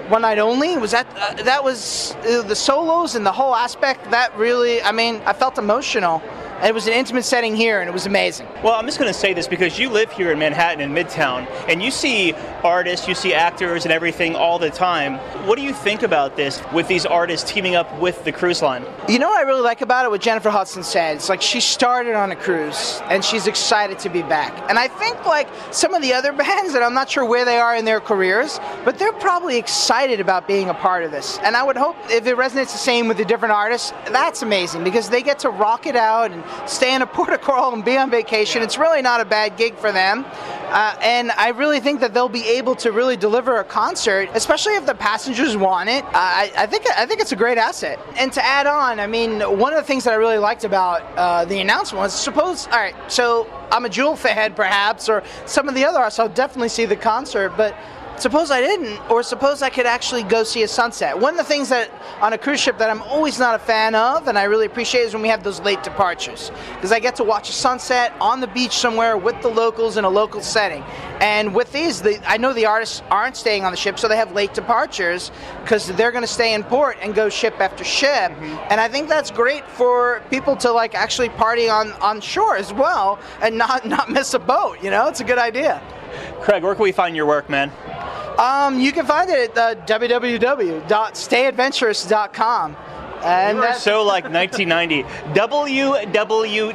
One 0.09 0.23
night 0.23 0.37
only 0.37 0.75
was 0.75 0.91
that 0.91 1.07
uh, 1.15 1.41
that 1.43 1.63
was 1.63 2.13
uh, 2.27 2.41
the 2.41 2.55
solos 2.57 3.15
and 3.15 3.25
the 3.25 3.31
whole 3.31 3.55
aspect 3.55 4.11
that 4.11 4.37
really 4.37 4.81
I 4.81 4.91
mean 4.91 5.21
I 5.25 5.31
felt 5.31 5.57
emotional. 5.57 6.21
It 6.63 6.73
was 6.73 6.87
an 6.87 6.93
intimate 6.93 7.25
setting 7.25 7.57
here 7.57 7.81
and 7.81 7.89
it 7.89 7.91
was 7.91 8.05
amazing. 8.05 8.47
Well, 8.63 8.75
I'm 8.75 8.85
just 8.85 8.97
going 8.97 9.11
to 9.11 9.19
say 9.19 9.33
this 9.33 9.49
because 9.49 9.77
you 9.77 9.89
live 9.89 10.09
here 10.13 10.31
in 10.31 10.39
Manhattan 10.39 10.79
in 10.79 10.91
Midtown, 10.91 11.45
and 11.67 11.83
you 11.83 11.91
see 11.91 12.31
artists, 12.63 13.05
you 13.05 13.15
see 13.15 13.33
actors, 13.33 13.83
and 13.83 13.91
everything 13.91 14.33
all 14.33 14.57
the 14.57 14.69
time. 14.69 15.17
What 15.45 15.57
do 15.57 15.61
you 15.61 15.73
think 15.73 16.03
about 16.03 16.37
this 16.37 16.61
with 16.71 16.87
these 16.87 17.05
artists 17.05 17.51
teaming 17.51 17.75
up 17.75 17.99
with 17.99 18.23
the 18.23 18.31
cruise 18.31 18.61
line? 18.61 18.85
You 19.09 19.19
know 19.19 19.27
what 19.27 19.39
I 19.39 19.41
really 19.41 19.61
like 19.61 19.81
about 19.81 20.05
it? 20.05 20.09
What 20.09 20.21
Jennifer 20.21 20.49
Hudson 20.49 20.83
said. 20.83 21.17
It's 21.17 21.27
like 21.27 21.41
she 21.41 21.59
started 21.59 22.15
on 22.15 22.31
a 22.31 22.35
cruise 22.37 23.01
and 23.09 23.25
she's 23.25 23.45
excited 23.45 23.99
to 23.99 24.09
be 24.09 24.21
back. 24.21 24.53
And 24.69 24.79
I 24.79 24.87
think 24.87 25.25
like 25.25 25.49
some 25.71 25.93
of 25.93 26.01
the 26.01 26.13
other 26.13 26.31
bands, 26.43 26.75
and 26.75 26.83
I'm 26.83 26.93
not 26.93 27.09
sure 27.09 27.25
where 27.25 27.43
they 27.43 27.57
are 27.57 27.75
in 27.75 27.83
their 27.83 27.99
careers, 27.99 28.61
but 28.85 28.97
they're 28.97 29.11
probably 29.11 29.57
excited 29.57 30.21
about 30.21 30.47
being 30.47 30.69
a 30.69 30.73
part 30.73 31.03
of 31.03 31.11
this. 31.11 31.39
And 31.39 31.57
I 31.57 31.63
would 31.63 31.75
hope 31.75 31.97
if 32.09 32.25
it 32.25 32.37
resonates 32.37 32.71
the 32.71 32.77
same 32.77 33.09
with 33.09 33.17
the 33.17 33.25
different 33.25 33.51
artists, 33.51 33.91
that's 34.11 34.43
amazing 34.43 34.85
because 34.85 35.09
they 35.09 35.21
get 35.21 35.39
to 35.39 35.49
rock 35.49 35.87
it 35.87 35.97
out 35.97 36.31
and 36.31 36.41
stay 36.65 36.93
in 36.95 37.01
a 37.01 37.07
port 37.13 37.29
of 37.29 37.41
coral 37.41 37.73
and 37.73 37.83
be 37.83 37.97
on 37.97 38.09
vacation. 38.09 38.61
It's 38.61 38.77
really 38.77 39.01
not 39.01 39.21
a 39.21 39.25
bad 39.25 39.57
gig 39.57 39.75
for 39.75 39.91
them. 39.91 40.25
Uh, 40.73 40.97
and 41.01 41.31
I 41.33 41.49
really 41.49 41.79
think 41.79 41.99
that 41.99 42.15
they'll 42.15 42.27
be 42.27 42.47
able 42.47 42.73
to 42.77 42.91
really 42.91 43.15
deliver 43.15 43.57
a 43.57 43.63
concert, 43.63 44.29
especially 44.33 44.73
if 44.73 44.87
the 44.87 44.95
passengers 44.95 45.55
want 45.55 45.87
it. 45.89 46.03
Uh, 46.05 46.09
I, 46.13 46.51
I 46.57 46.65
think 46.65 46.87
I 46.97 47.05
think 47.05 47.21
it's 47.21 47.31
a 47.31 47.35
great 47.35 47.59
asset. 47.59 47.99
And 48.17 48.33
to 48.33 48.43
add 48.43 48.65
on, 48.65 48.99
I 48.99 49.05
mean, 49.05 49.41
one 49.41 49.71
of 49.71 49.77
the 49.77 49.85
things 49.85 50.05
that 50.05 50.13
I 50.13 50.15
really 50.15 50.39
liked 50.39 50.63
about 50.63 51.03
uh, 51.15 51.45
the 51.45 51.59
announcement 51.59 52.01
was 52.01 52.13
suppose, 52.19 52.65
all 52.67 52.79
right, 52.79 52.95
so 53.07 53.47
I'm 53.71 53.85
a 53.85 53.89
Jewel 53.89 54.15
fan, 54.15 54.55
perhaps, 54.55 55.09
or 55.09 55.21
some 55.45 55.69
of 55.69 55.75
the 55.75 55.85
other 55.85 55.99
artists. 55.99 56.19
I'll 56.19 56.29
definitely 56.29 56.69
see 56.69 56.85
the 56.85 56.95
concert, 56.95 57.53
but 57.55 57.75
suppose 58.17 58.51
I 58.51 58.61
didn't, 58.61 58.99
or 59.09 59.23
suppose 59.23 59.61
I 59.61 59.69
could 59.69 59.85
actually 59.85 60.23
go 60.23 60.43
see 60.43 60.63
a 60.63 60.67
sunset. 60.67 61.19
One 61.19 61.33
of 61.33 61.37
the 61.37 61.43
things 61.43 61.69
that 61.69 61.91
on 62.21 62.33
a 62.33 62.37
cruise 62.37 62.59
ship 62.59 62.77
that 62.77 62.89
I'm 62.89 63.01
always 63.03 63.39
not 63.39 63.55
a 63.55 63.59
fan 63.59 63.95
of, 63.95 64.27
and 64.27 64.37
I 64.37 64.43
really 64.43 64.65
appreciate, 64.65 65.01
is 65.01 65.13
when 65.13 65.21
we 65.21 65.29
have 65.29 65.43
those 65.43 65.59
late 65.61 65.83
departures, 65.83 66.51
because 66.75 66.91
I 66.91 66.99
get 66.99 67.15
to 67.17 67.23
watch 67.23 67.49
a 67.49 67.53
sunset 67.53 68.13
on 68.21 68.39
the 68.39 68.47
beach 68.47 68.73
somewhere 68.73 69.17
with 69.17 69.41
the 69.41 69.49
locals 69.49 69.97
in 69.97 70.05
a 70.05 70.09
local 70.09 70.41
setting. 70.41 70.83
And 71.19 71.55
with 71.55 71.71
these, 71.71 72.01
the, 72.01 72.21
I 72.29 72.37
know 72.37 72.53
the 72.53 72.65
artists 72.65 73.01
aren't 73.09 73.37
staying 73.37 73.65
on 73.65 73.71
the 73.71 73.77
ship, 73.77 73.97
so 73.99 74.07
they 74.07 74.17
have 74.17 74.31
late 74.33 74.53
departures 74.53 75.31
because 75.61 75.87
they're 75.87 76.11
going 76.11 76.23
to 76.23 76.27
stay 76.27 76.53
in 76.53 76.63
port 76.63 76.97
and 77.01 77.15
go 77.15 77.29
ship 77.29 77.59
after 77.59 77.83
ship. 77.83 78.31
Mm-hmm. 78.31 78.67
And 78.69 78.79
I 78.79 78.87
think 78.87 79.09
that's 79.09 79.31
great 79.31 79.65
for 79.67 80.21
people 80.29 80.55
to 80.57 80.71
like 80.71 80.95
actually 80.95 81.29
party 81.29 81.69
on 81.69 81.91
on 81.93 82.21
shore 82.21 82.55
as 82.55 82.73
well 82.73 83.19
and 83.41 83.57
not 83.57 83.85
not 83.95 84.09
miss 84.09 84.33
a 84.33 84.39
boat. 84.39 84.83
You 84.83 84.91
know, 84.91 85.07
it's 85.07 85.19
a 85.19 85.23
good 85.23 85.37
idea. 85.37 85.81
Craig, 86.41 86.63
where 86.63 86.75
can 86.75 86.83
we 86.83 86.91
find 86.91 87.15
your 87.15 87.25
work, 87.25 87.49
man? 87.49 87.71
Um, 88.37 88.79
you 88.79 88.91
can 88.91 89.05
find 89.05 89.29
it 89.29 89.55
at 89.57 89.57
uh, 89.57 89.75
www.stayadventurous.com. 89.85 92.75
And 93.23 93.57
you 93.57 93.63
are 93.63 93.73
so 93.75 94.03
like 94.03 94.25
1990. 94.25 95.03
www. 95.33 96.73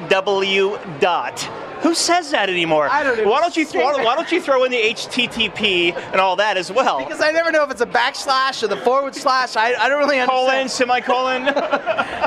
dot. 1.09 1.67
Who 1.82 1.94
says 1.94 2.30
that 2.32 2.48
anymore? 2.50 2.88
I 2.90 3.02
don't 3.02 3.18
even 3.18 3.28
why 3.28 3.40
don't 3.40 3.56
you 3.56 3.64
say 3.64 3.78
why, 3.82 4.14
don't 4.14 4.30
you 4.32 4.40
throw 4.40 4.64
in 4.64 4.70
the 4.72 4.76
HTTP 4.76 5.94
and 5.94 6.20
all 6.20 6.36
that 6.36 6.56
as 6.56 6.72
well? 6.72 6.98
because 6.98 7.20
I 7.20 7.30
never 7.30 7.52
know 7.52 7.62
if 7.62 7.70
it's 7.70 7.80
a 7.80 7.86
backslash 7.86 8.62
or 8.62 8.68
the 8.68 8.76
forward 8.78 9.14
slash. 9.14 9.56
I, 9.56 9.74
I 9.74 9.88
don't 9.88 9.98
really 9.98 10.24
Colon, 10.26 10.56
understand. 10.56 10.70
semicolon. 10.70 11.48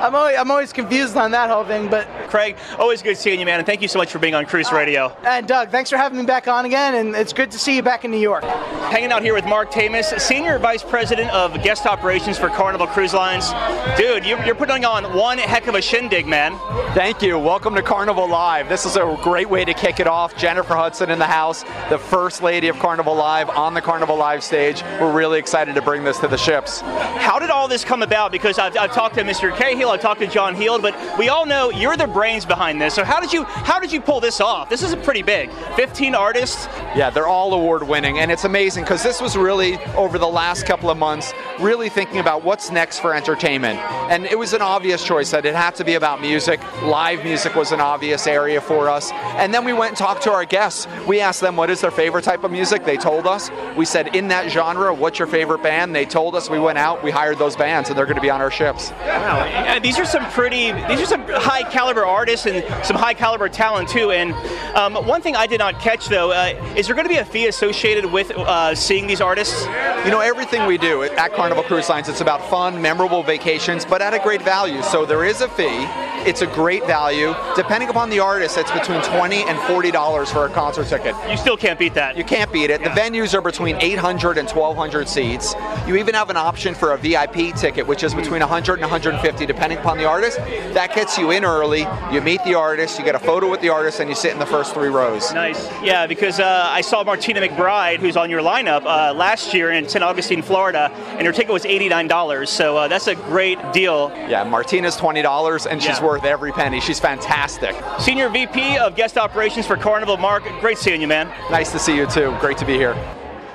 I'm 0.02 0.16
always, 0.16 0.38
I'm 0.38 0.52
always 0.52 0.72
confused 0.74 1.18
on 1.18 1.32
that 1.32 1.50
whole 1.50 1.66
thing. 1.66 1.90
But 1.90 2.08
Craig, 2.30 2.56
always 2.80 3.02
good 3.02 3.18
seeing 3.18 3.40
you, 3.40 3.46
man, 3.46 3.60
and 3.60 3.66
thank 3.66 3.82
you 3.82 3.88
so 3.88 4.00
much 4.00 4.12
for 4.12 4.20
being 4.20 4.36
on 4.36 4.46
Cruise 4.46 4.72
uh, 4.72 4.76
Radio. 4.76 5.16
and 5.24 5.48
Doug, 5.48 5.70
thanks 5.70 5.90
for 5.90 5.98
having 5.98 6.18
me 6.18 6.26
back 6.26 6.48
on 6.48 6.66
again, 6.66 6.96
and 6.96 7.16
it's 7.16 7.34
good 7.34 7.52
to 7.52 7.60
see 7.60 7.76
you 7.76 7.82
back 7.82 8.06
in 8.06 8.12
New 8.12 8.18
York. 8.20 8.44
Hanging 8.44 9.12
out 9.12 9.22
here 9.22 9.34
with 9.34 9.46
Mark 9.46 9.72
Tamis, 9.72 10.20
Senior 10.20 10.60
Vice 10.60 10.84
President 10.84 11.30
of 11.32 11.62
Guest 11.64 11.86
Operations 11.86 12.38
for 12.38 12.50
Carnival 12.50 12.88
Cruise 12.88 13.14
Lines. 13.14 13.52
Dude, 13.98 14.26
you, 14.26 14.38
you're 14.46 14.56
putting 14.56 14.86
on 14.86 15.16
one 15.16 15.38
heck 15.38 15.68
of 15.68 15.76
a 15.76 15.82
shindig, 15.82 16.26
man. 16.26 16.58
Thank 16.94 17.22
you. 17.22 17.38
Welcome 17.38 17.76
to 17.76 17.82
Carnival 17.82 18.28
Live. 18.30 18.70
This 18.70 18.86
is 18.86 18.96
a 18.96 19.18
great 19.22 19.41
way 19.50 19.66
to 19.66 19.74
kick 19.74 20.00
it 20.00 20.08
off. 20.08 20.36
Jennifer 20.38 20.76
Hudson 20.76 21.10
in 21.10 21.20
the 21.20 21.26
house, 21.26 21.64
the 21.90 21.98
first 21.98 22.42
lady 22.42 22.68
of 22.68 22.78
Carnival 22.80 23.16
Live 23.16 23.50
on 23.50 23.74
the 23.74 23.82
Carnival 23.82 24.18
Live 24.18 24.44
stage. 24.44 24.84
We're 25.00 25.12
really 25.12 25.40
excited 25.40 25.76
to 25.76 25.82
bring 25.82 26.04
this 26.04 26.20
to 26.20 26.28
the 26.28 26.38
ships. 26.38 26.82
How 26.82 27.40
did 27.40 27.50
all 27.50 27.68
this 27.68 27.84
come 27.84 28.02
about? 28.02 28.32
Because 28.32 28.60
I've, 28.60 28.78
I've 28.78 28.94
talked 28.94 29.16
to 29.16 29.24
Mr. 29.24 29.56
Cahill, 29.56 29.90
I've 29.90 30.02
talked 30.02 30.20
to 30.22 30.28
John 30.28 30.56
Heald, 30.56 30.82
but 30.82 30.96
we 31.18 31.30
all 31.30 31.46
know 31.46 31.70
you're 31.72 31.98
the 31.98 32.08
brains 32.08 32.46
behind 32.46 32.82
this. 32.82 32.94
So 32.94 33.04
how 33.04 33.20
did 33.20 33.32
you 33.34 33.44
how 33.44 33.80
did 33.80 33.92
you 33.92 34.02
pull 34.02 34.20
this 34.20 34.42
off? 34.42 34.70
This 34.70 34.84
is 34.84 34.96
pretty 34.96 35.24
big. 35.24 35.50
15 35.76 36.16
artists. 36.16 36.68
Yeah, 36.96 37.10
they're 37.10 37.28
all 37.28 37.54
award 37.54 37.84
winning, 37.84 38.20
and 38.20 38.32
it's 38.32 38.44
amazing 38.44 38.84
because 38.84 39.04
this 39.04 39.22
was 39.22 39.38
really 39.38 39.78
over 39.96 40.18
the 40.18 40.28
last 40.28 40.66
couple 40.66 40.90
of 40.90 40.98
months, 40.98 41.34
really 41.60 41.90
thinking 41.90 42.20
about 42.20 42.44
what's 42.44 42.72
next 42.72 43.00
for 43.00 43.14
entertainment. 43.14 43.80
And 44.12 44.26
it 44.26 44.38
was 44.38 44.54
an 44.54 44.62
obvious 44.62 45.04
choice 45.04 45.32
that 45.32 45.46
it 45.46 45.56
had 45.56 45.76
to 45.76 45.84
be 45.84 45.96
about 45.96 46.22
music. 46.22 46.62
Live 46.84 47.24
music 47.24 47.56
was 47.56 47.72
an 47.72 47.80
obvious 47.80 48.28
area 48.28 48.60
for 48.60 48.90
us. 48.90 49.12
And 49.38 49.54
then 49.54 49.66
we 49.66 49.74
went 49.74 49.90
and 49.90 49.98
talked 49.98 50.24
to 50.24 50.32
our 50.32 50.46
guests. 50.46 50.88
We 51.08 51.20
asked 51.20 51.42
them 51.42 51.56
what 51.56 51.70
is 51.70 51.82
their 51.82 51.92
favorite 51.92 52.24
type 52.24 52.44
of 52.44 52.52
music. 52.52 52.86
They 52.86 52.98
told 52.98 53.28
us. 53.28 53.50
We 53.76 53.86
said, 53.86 54.16
in 54.16 54.28
that 54.30 54.50
genre, 54.50 54.94
what's 54.94 55.20
your 55.20 55.28
favorite 55.28 55.64
band? 55.64 55.96
They 55.96 56.06
told 56.06 56.36
us. 56.36 56.50
We 56.50 56.60
went 56.60 56.78
out, 56.78 57.04
we 57.04 57.12
hired 57.12 57.38
those 57.38 57.56
bands, 57.56 57.90
and 57.90 57.98
they're 57.98 58.06
going 58.06 58.16
to 58.16 58.22
be 58.22 58.30
on 58.30 58.42
our 58.42 58.52
ships. 58.52 58.92
Wow, 58.92 59.40
uh, 59.40 59.80
these 59.80 59.98
are 59.98 60.06
some 60.06 60.26
pretty, 60.32 60.72
these 60.88 61.02
are 61.02 61.06
some 61.06 61.22
high 61.28 61.64
caliber 61.64 62.06
artists 62.06 62.46
and 62.46 62.64
some 62.86 62.96
high 62.96 63.14
caliber 63.14 63.50
talent 63.50 63.90
too. 63.90 64.12
And 64.12 64.34
um, 64.76 64.96
one 65.06 65.22
thing 65.22 65.36
I 65.36 65.48
did 65.48 65.60
not 65.60 65.80
catch 65.80 66.08
though, 66.08 66.32
uh, 66.32 66.54
is 66.76 66.88
there 66.88 66.96
going 66.96 67.08
to 67.08 67.14
be 67.14 67.20
a 67.20 67.26
fee 67.26 67.48
associated 67.48 68.06
with 68.06 68.32
uh, 68.32 68.76
seeing 68.76 69.08
these 69.08 69.22
artists? 69.22 69.66
You 70.06 70.12
know, 70.12 70.20
everything 70.20 70.66
we 70.66 70.78
do 70.78 71.04
at 71.04 71.34
Carnival 71.34 71.64
Cruise 71.64 71.90
Lines, 71.90 72.10
it's 72.10 72.22
about 72.22 72.44
fun, 72.50 72.82
memorable 72.82 73.24
vacations, 73.24 73.86
but 73.86 74.02
at 74.02 74.14
a 74.14 74.20
great 74.20 74.42
value. 74.42 74.82
So 74.82 75.06
there 75.06 75.24
is 75.24 75.42
a 75.42 75.50
fee. 75.50 75.86
It's 76.24 76.42
a 76.42 76.48
great 76.48 76.86
value. 76.86 77.34
Depending 77.56 77.90
upon 77.90 78.10
the 78.10 78.20
artist, 78.20 78.58
it's 78.58 78.72
between 78.72 79.02
twenty 79.22 79.44
and 79.44 79.60
forty 79.68 79.92
dollars 79.92 80.32
for 80.32 80.48
a 80.48 80.50
concert 80.50 80.88
ticket. 80.88 81.16
You 81.30 81.38
still 81.38 81.56
can't 81.56 81.78
beat 81.78 81.94
that. 81.94 82.18
You 82.18 82.24
can't 82.24 82.52
beat 82.52 82.72
it. 82.72 82.82
The 82.84 82.90
venues 82.90 83.36
are 83.36 83.42
between 83.42 83.76
800 83.80 84.40
and 84.40 84.50
1200 84.50 85.08
seats. 85.08 85.54
You 85.86 85.96
even 85.98 86.16
have 86.16 86.32
an 86.32 86.38
option 86.38 86.74
for 86.74 86.94
a 86.94 86.98
VIP 86.98 87.54
ticket, 87.56 87.86
which 87.86 88.02
is 88.02 88.16
between 88.16 88.40
100 88.40 88.74
and 88.74 88.82
150, 88.82 89.46
depending 89.46 89.78
upon 89.78 90.00
the 90.00 90.06
artist. 90.06 90.38
That 90.74 90.96
gets 90.96 91.20
you 91.20 91.30
in 91.30 91.46
early. 91.46 91.86
You 92.12 92.20
meet 92.22 92.44
the 92.46 92.56
artist, 92.56 92.98
you 92.98 93.06
get 93.06 93.14
a 93.14 93.20
photo 93.20 93.48
with 93.48 93.62
the 93.62 93.70
artist, 93.70 94.00
and 94.00 94.10
you 94.10 94.16
sit 94.16 94.34
in 94.34 94.40
the 94.40 94.46
first 94.48 94.74
three 94.74 94.90
rows. 94.90 95.32
Nice. 95.34 95.70
Yeah, 95.84 96.08
because 96.08 96.40
uh, 96.40 96.66
I 96.70 96.82
saw 96.82 97.04
Martina 97.04 97.42
McBride, 97.42 97.98
who's 98.00 98.18
on 98.18 98.28
your 98.32 98.42
lineup, 98.42 98.84
uh, 98.88 99.14
last 99.14 99.54
year 99.54 99.70
in 99.70 99.88
St. 99.88 100.04
Augustine, 100.04 100.42
Florida, 100.42 100.90
and 101.20 101.28
her 101.28 101.34
ticket 101.34 101.54
was 101.54 101.64
$89. 101.64 102.48
So 102.48 102.76
uh, 102.76 102.88
that's 102.88 103.06
a 103.06 103.14
great 103.14 103.60
deal. 103.72 104.10
Yeah, 104.28 104.44
Martina's 104.46 104.98
$20, 104.98 105.68
and 105.70 105.80
she's 105.80 106.00
Yeah. 106.00 106.06
worth 106.06 106.24
every 106.26 106.52
penny. 106.52 106.80
She's 106.82 107.00
fantastic. 107.00 107.76
Senior 108.00 108.30
VP 108.30 108.78
of 108.80 108.96
Guest 108.96 109.11
Operations 109.18 109.66
for 109.68 109.78
Carnival, 109.78 110.18
Mark. 110.18 110.44
Great 110.60 110.78
seeing 110.78 111.02
you, 111.02 111.08
man. 111.08 111.28
Nice 111.50 111.72
to 111.72 111.80
see 111.80 111.96
you 111.96 112.06
too. 112.06 112.36
Great 112.40 112.58
to 112.58 112.66
be 112.66 112.74
here. 112.74 112.96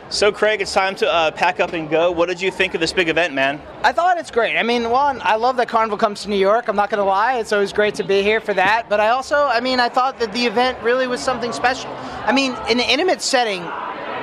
So, 0.08 0.30
Craig, 0.30 0.60
it's 0.60 0.72
time 0.72 0.94
to 0.96 1.12
uh, 1.12 1.32
pack 1.32 1.58
up 1.58 1.72
and 1.72 1.90
go. 1.90 2.12
What 2.12 2.28
did 2.28 2.40
you 2.40 2.52
think 2.52 2.74
of 2.74 2.80
this 2.80 2.92
big 2.92 3.08
event, 3.08 3.34
man? 3.34 3.60
I 3.82 3.90
thought 3.90 4.18
it's 4.18 4.30
great. 4.30 4.56
I 4.56 4.62
mean, 4.62 4.88
one, 4.88 5.20
I 5.22 5.34
love 5.34 5.56
that 5.56 5.68
Carnival 5.68 5.98
comes 5.98 6.22
to 6.22 6.30
New 6.30 6.36
York. 6.36 6.68
I'm 6.68 6.76
not 6.76 6.90
going 6.90 6.98
to 6.98 7.04
lie; 7.04 7.38
it's 7.38 7.52
always 7.52 7.72
great 7.72 7.96
to 7.96 8.04
be 8.04 8.22
here 8.22 8.40
for 8.40 8.54
that. 8.54 8.88
But 8.88 9.00
I 9.00 9.08
also, 9.08 9.46
I 9.46 9.60
mean, 9.60 9.80
I 9.80 9.88
thought 9.88 10.20
that 10.20 10.32
the 10.32 10.46
event 10.46 10.80
really 10.80 11.08
was 11.08 11.20
something 11.20 11.52
special. 11.52 11.90
I 12.24 12.30
mean, 12.30 12.52
in 12.70 12.78
an 12.78 12.88
intimate 12.88 13.20
setting, 13.20 13.62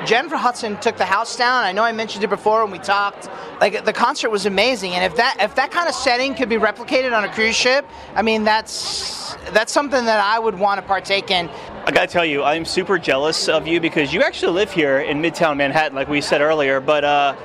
Jennifer 0.06 0.36
Hudson 0.36 0.78
took 0.82 0.98
the 0.98 1.06
house 1.06 1.38
down. 1.38 1.63
I 1.63 1.72
know 1.72 1.84
I 1.84 1.94
mentioned 1.94 2.24
it 2.24 2.30
before 2.30 2.63
when 2.63 2.72
we 2.72 2.80
talked. 2.80 3.30
Like 3.62 3.86
the 3.86 3.94
concert 3.94 4.30
was 4.30 4.46
amazing, 4.46 4.94
and 4.94 5.04
if 5.04 5.16
that 5.18 5.38
if 5.39 5.56
that 5.56 5.72
kind 5.72 5.88
of 5.88 5.96
setting 5.96 6.36
could 6.36 6.50
be 6.50 6.58
replicated 6.58 7.16
on 7.16 7.24
a 7.24 7.34
cruise 7.34 7.56
ship, 7.56 7.88
I 8.16 8.22
mean 8.22 8.44
that's 8.44 9.36
that's 9.52 9.72
something 9.72 10.04
that 10.06 10.20
I 10.20 10.39
would 10.39 10.60
want 10.60 10.82
to 10.82 10.86
partake 10.86 11.32
in. 11.32 11.50
I 11.86 11.92
gotta 11.92 12.08
tell 12.08 12.26
you, 12.26 12.44
I'm 12.44 12.66
super 12.66 12.98
jealous 12.98 13.48
of 13.48 13.68
you 13.68 13.80
because 13.80 14.13
you 14.13 14.22
actually 14.22 14.54
live 14.54 14.72
here 14.72 15.00
in 15.00 15.22
Midtown 15.22 15.58
Manhattan, 15.58 15.96
like 15.96 16.10
we 16.10 16.22
said 16.22 16.42
earlier. 16.42 16.82
But 16.82 17.04
uh, 17.04 17.36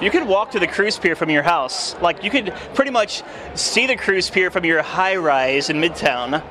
you 0.00 0.10
could 0.10 0.26
walk 0.26 0.50
to 0.52 0.58
the 0.58 0.66
cruise 0.66 0.98
pier 0.98 1.14
from 1.14 1.30
your 1.30 1.42
house. 1.42 1.94
Like 2.00 2.24
you 2.24 2.30
could 2.30 2.52
pretty 2.74 2.90
much 2.90 3.22
see 3.54 3.86
the 3.86 3.96
cruise 3.96 4.28
pier 4.30 4.50
from 4.50 4.64
your 4.64 4.82
high 4.82 5.16
rise 5.16 5.70
in 5.70 5.76
Midtown. 5.76 6.42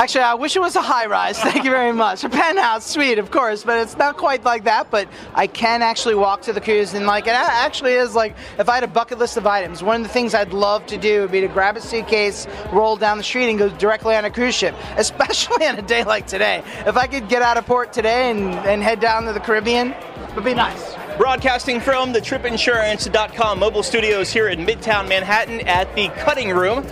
Actually, 0.00 0.24
I 0.24 0.32
wish 0.32 0.56
it 0.56 0.60
was 0.60 0.76
a 0.76 0.80
high 0.80 1.04
rise. 1.04 1.38
Thank 1.42 1.62
you 1.62 1.70
very 1.70 1.92
much. 1.92 2.24
A 2.24 2.30
penthouse 2.30 2.86
suite, 2.86 3.18
of 3.18 3.30
course, 3.30 3.64
but 3.64 3.76
it's 3.80 3.98
not 3.98 4.16
quite 4.16 4.42
like 4.44 4.64
that. 4.64 4.90
But 4.90 5.06
I 5.34 5.46
can 5.46 5.82
actually 5.82 6.14
walk 6.14 6.40
to 6.42 6.54
the 6.54 6.60
cruise, 6.60 6.94
and 6.94 7.06
like 7.06 7.26
it 7.26 7.34
actually 7.34 7.92
is 7.92 8.14
like 8.14 8.34
if 8.58 8.70
I 8.70 8.76
had 8.76 8.84
a 8.84 8.88
bucket 8.88 9.18
list 9.18 9.36
of 9.36 9.46
items, 9.46 9.82
one 9.82 10.00
of 10.00 10.02
the 10.06 10.12
things 10.12 10.32
I'd 10.32 10.54
love 10.54 10.86
to 10.86 10.96
do 10.96 11.20
would 11.20 11.32
be 11.32 11.42
to 11.42 11.48
grab 11.48 11.76
a 11.76 11.82
suitcase, 11.82 12.46
roll 12.72 12.96
down 12.96 13.18
the 13.18 13.22
street, 13.22 13.50
and 13.50 13.58
go 13.58 13.68
directly 13.68 14.16
on 14.16 14.24
a 14.24 14.30
cruise 14.30 14.54
ship. 14.54 14.74
Especially 14.96 15.66
on 15.66 15.78
a 15.78 15.82
day 15.82 16.02
like 16.02 16.26
today. 16.26 16.62
If 16.86 16.96
I 16.96 17.06
could 17.06 17.28
get 17.28 17.42
out 17.42 17.58
of 17.58 17.66
port 17.66 17.92
today 17.92 18.30
and, 18.30 18.54
and 18.66 18.82
head 18.82 19.00
down 19.00 19.24
to 19.24 19.34
the 19.34 19.40
Caribbean, 19.40 19.88
it 19.88 20.34
would 20.34 20.44
be 20.44 20.54
nice. 20.54 20.94
Broadcasting 21.18 21.78
from 21.78 22.14
the 22.14 22.20
tripinsurance.com 22.20 23.58
mobile 23.58 23.82
studios 23.82 24.30
here 24.30 24.48
in 24.48 24.60
Midtown 24.64 25.08
Manhattan 25.08 25.60
at 25.68 25.94
the 25.94 26.08
Cutting 26.08 26.56
Room. 26.56 26.86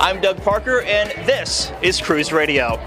I'm 0.00 0.20
Doug 0.20 0.40
Parker, 0.42 0.82
and 0.82 1.10
this 1.26 1.72
is 1.82 2.00
Cruise 2.00 2.32
Radio. 2.32 2.78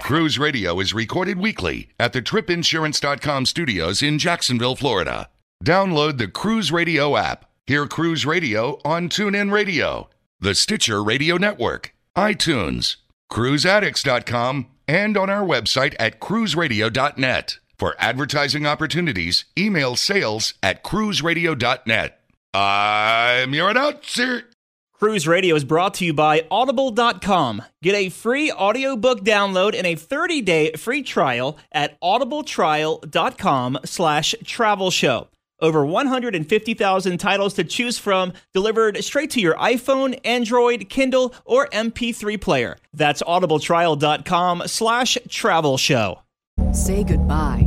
Cruise 0.00 0.38
Radio 0.38 0.78
is 0.78 0.94
recorded 0.94 1.38
weekly 1.38 1.88
at 1.98 2.12
the 2.12 2.22
tripinsurance.com 2.22 3.46
studios 3.46 4.02
in 4.02 4.20
Jacksonville, 4.20 4.76
Florida. 4.76 5.30
Download 5.64 6.18
the 6.18 6.28
Cruise 6.28 6.70
Radio 6.70 7.16
app. 7.16 7.46
Hear 7.66 7.86
Cruise 7.86 8.24
Radio 8.24 8.78
on 8.84 9.08
TuneIn 9.08 9.50
Radio, 9.50 10.10
the 10.38 10.54
Stitcher 10.54 11.02
Radio 11.02 11.36
Network, 11.36 11.94
iTunes, 12.16 12.96
cruiseaddicts.com, 13.32 14.66
and 14.86 15.16
on 15.16 15.30
our 15.30 15.44
website 15.44 15.96
at 15.98 16.20
cruiseradio.net. 16.20 17.58
For 17.78 17.96
advertising 17.98 18.66
opportunities, 18.66 19.46
email 19.58 19.96
sales 19.96 20.54
at 20.62 20.84
cruiseradio.net. 20.84 22.20
I'm 22.54 23.52
your 23.52 23.70
announcer. 23.70 24.44
Cruise 24.92 25.26
Radio 25.26 25.56
is 25.56 25.64
brought 25.64 25.94
to 25.94 26.04
you 26.04 26.14
by 26.14 26.46
Audible.com. 26.52 27.62
Get 27.82 27.96
a 27.96 28.10
free 28.10 28.52
audiobook 28.52 29.22
download 29.22 29.76
and 29.76 29.86
a 29.86 29.96
30-day 29.96 30.72
free 30.74 31.02
trial 31.02 31.58
at 31.72 32.00
audibletrial.com 32.00 33.80
slash 33.84 34.34
travel 34.44 34.92
show. 34.92 35.28
Over 35.60 35.84
150,000 35.84 37.18
titles 37.18 37.54
to 37.54 37.64
choose 37.64 37.98
from, 37.98 38.32
delivered 38.52 39.02
straight 39.02 39.30
to 39.30 39.40
your 39.40 39.54
iPhone, 39.56 40.18
Android, 40.24 40.88
Kindle, 40.88 41.34
or 41.44 41.66
MP3 41.68 42.40
player. 42.40 42.76
That's 42.92 43.22
audibletrial.com 43.22 44.62
slash 44.66 45.18
travel 45.28 45.76
show. 45.76 46.20
Say 46.72 47.02
goodbye 47.02 47.66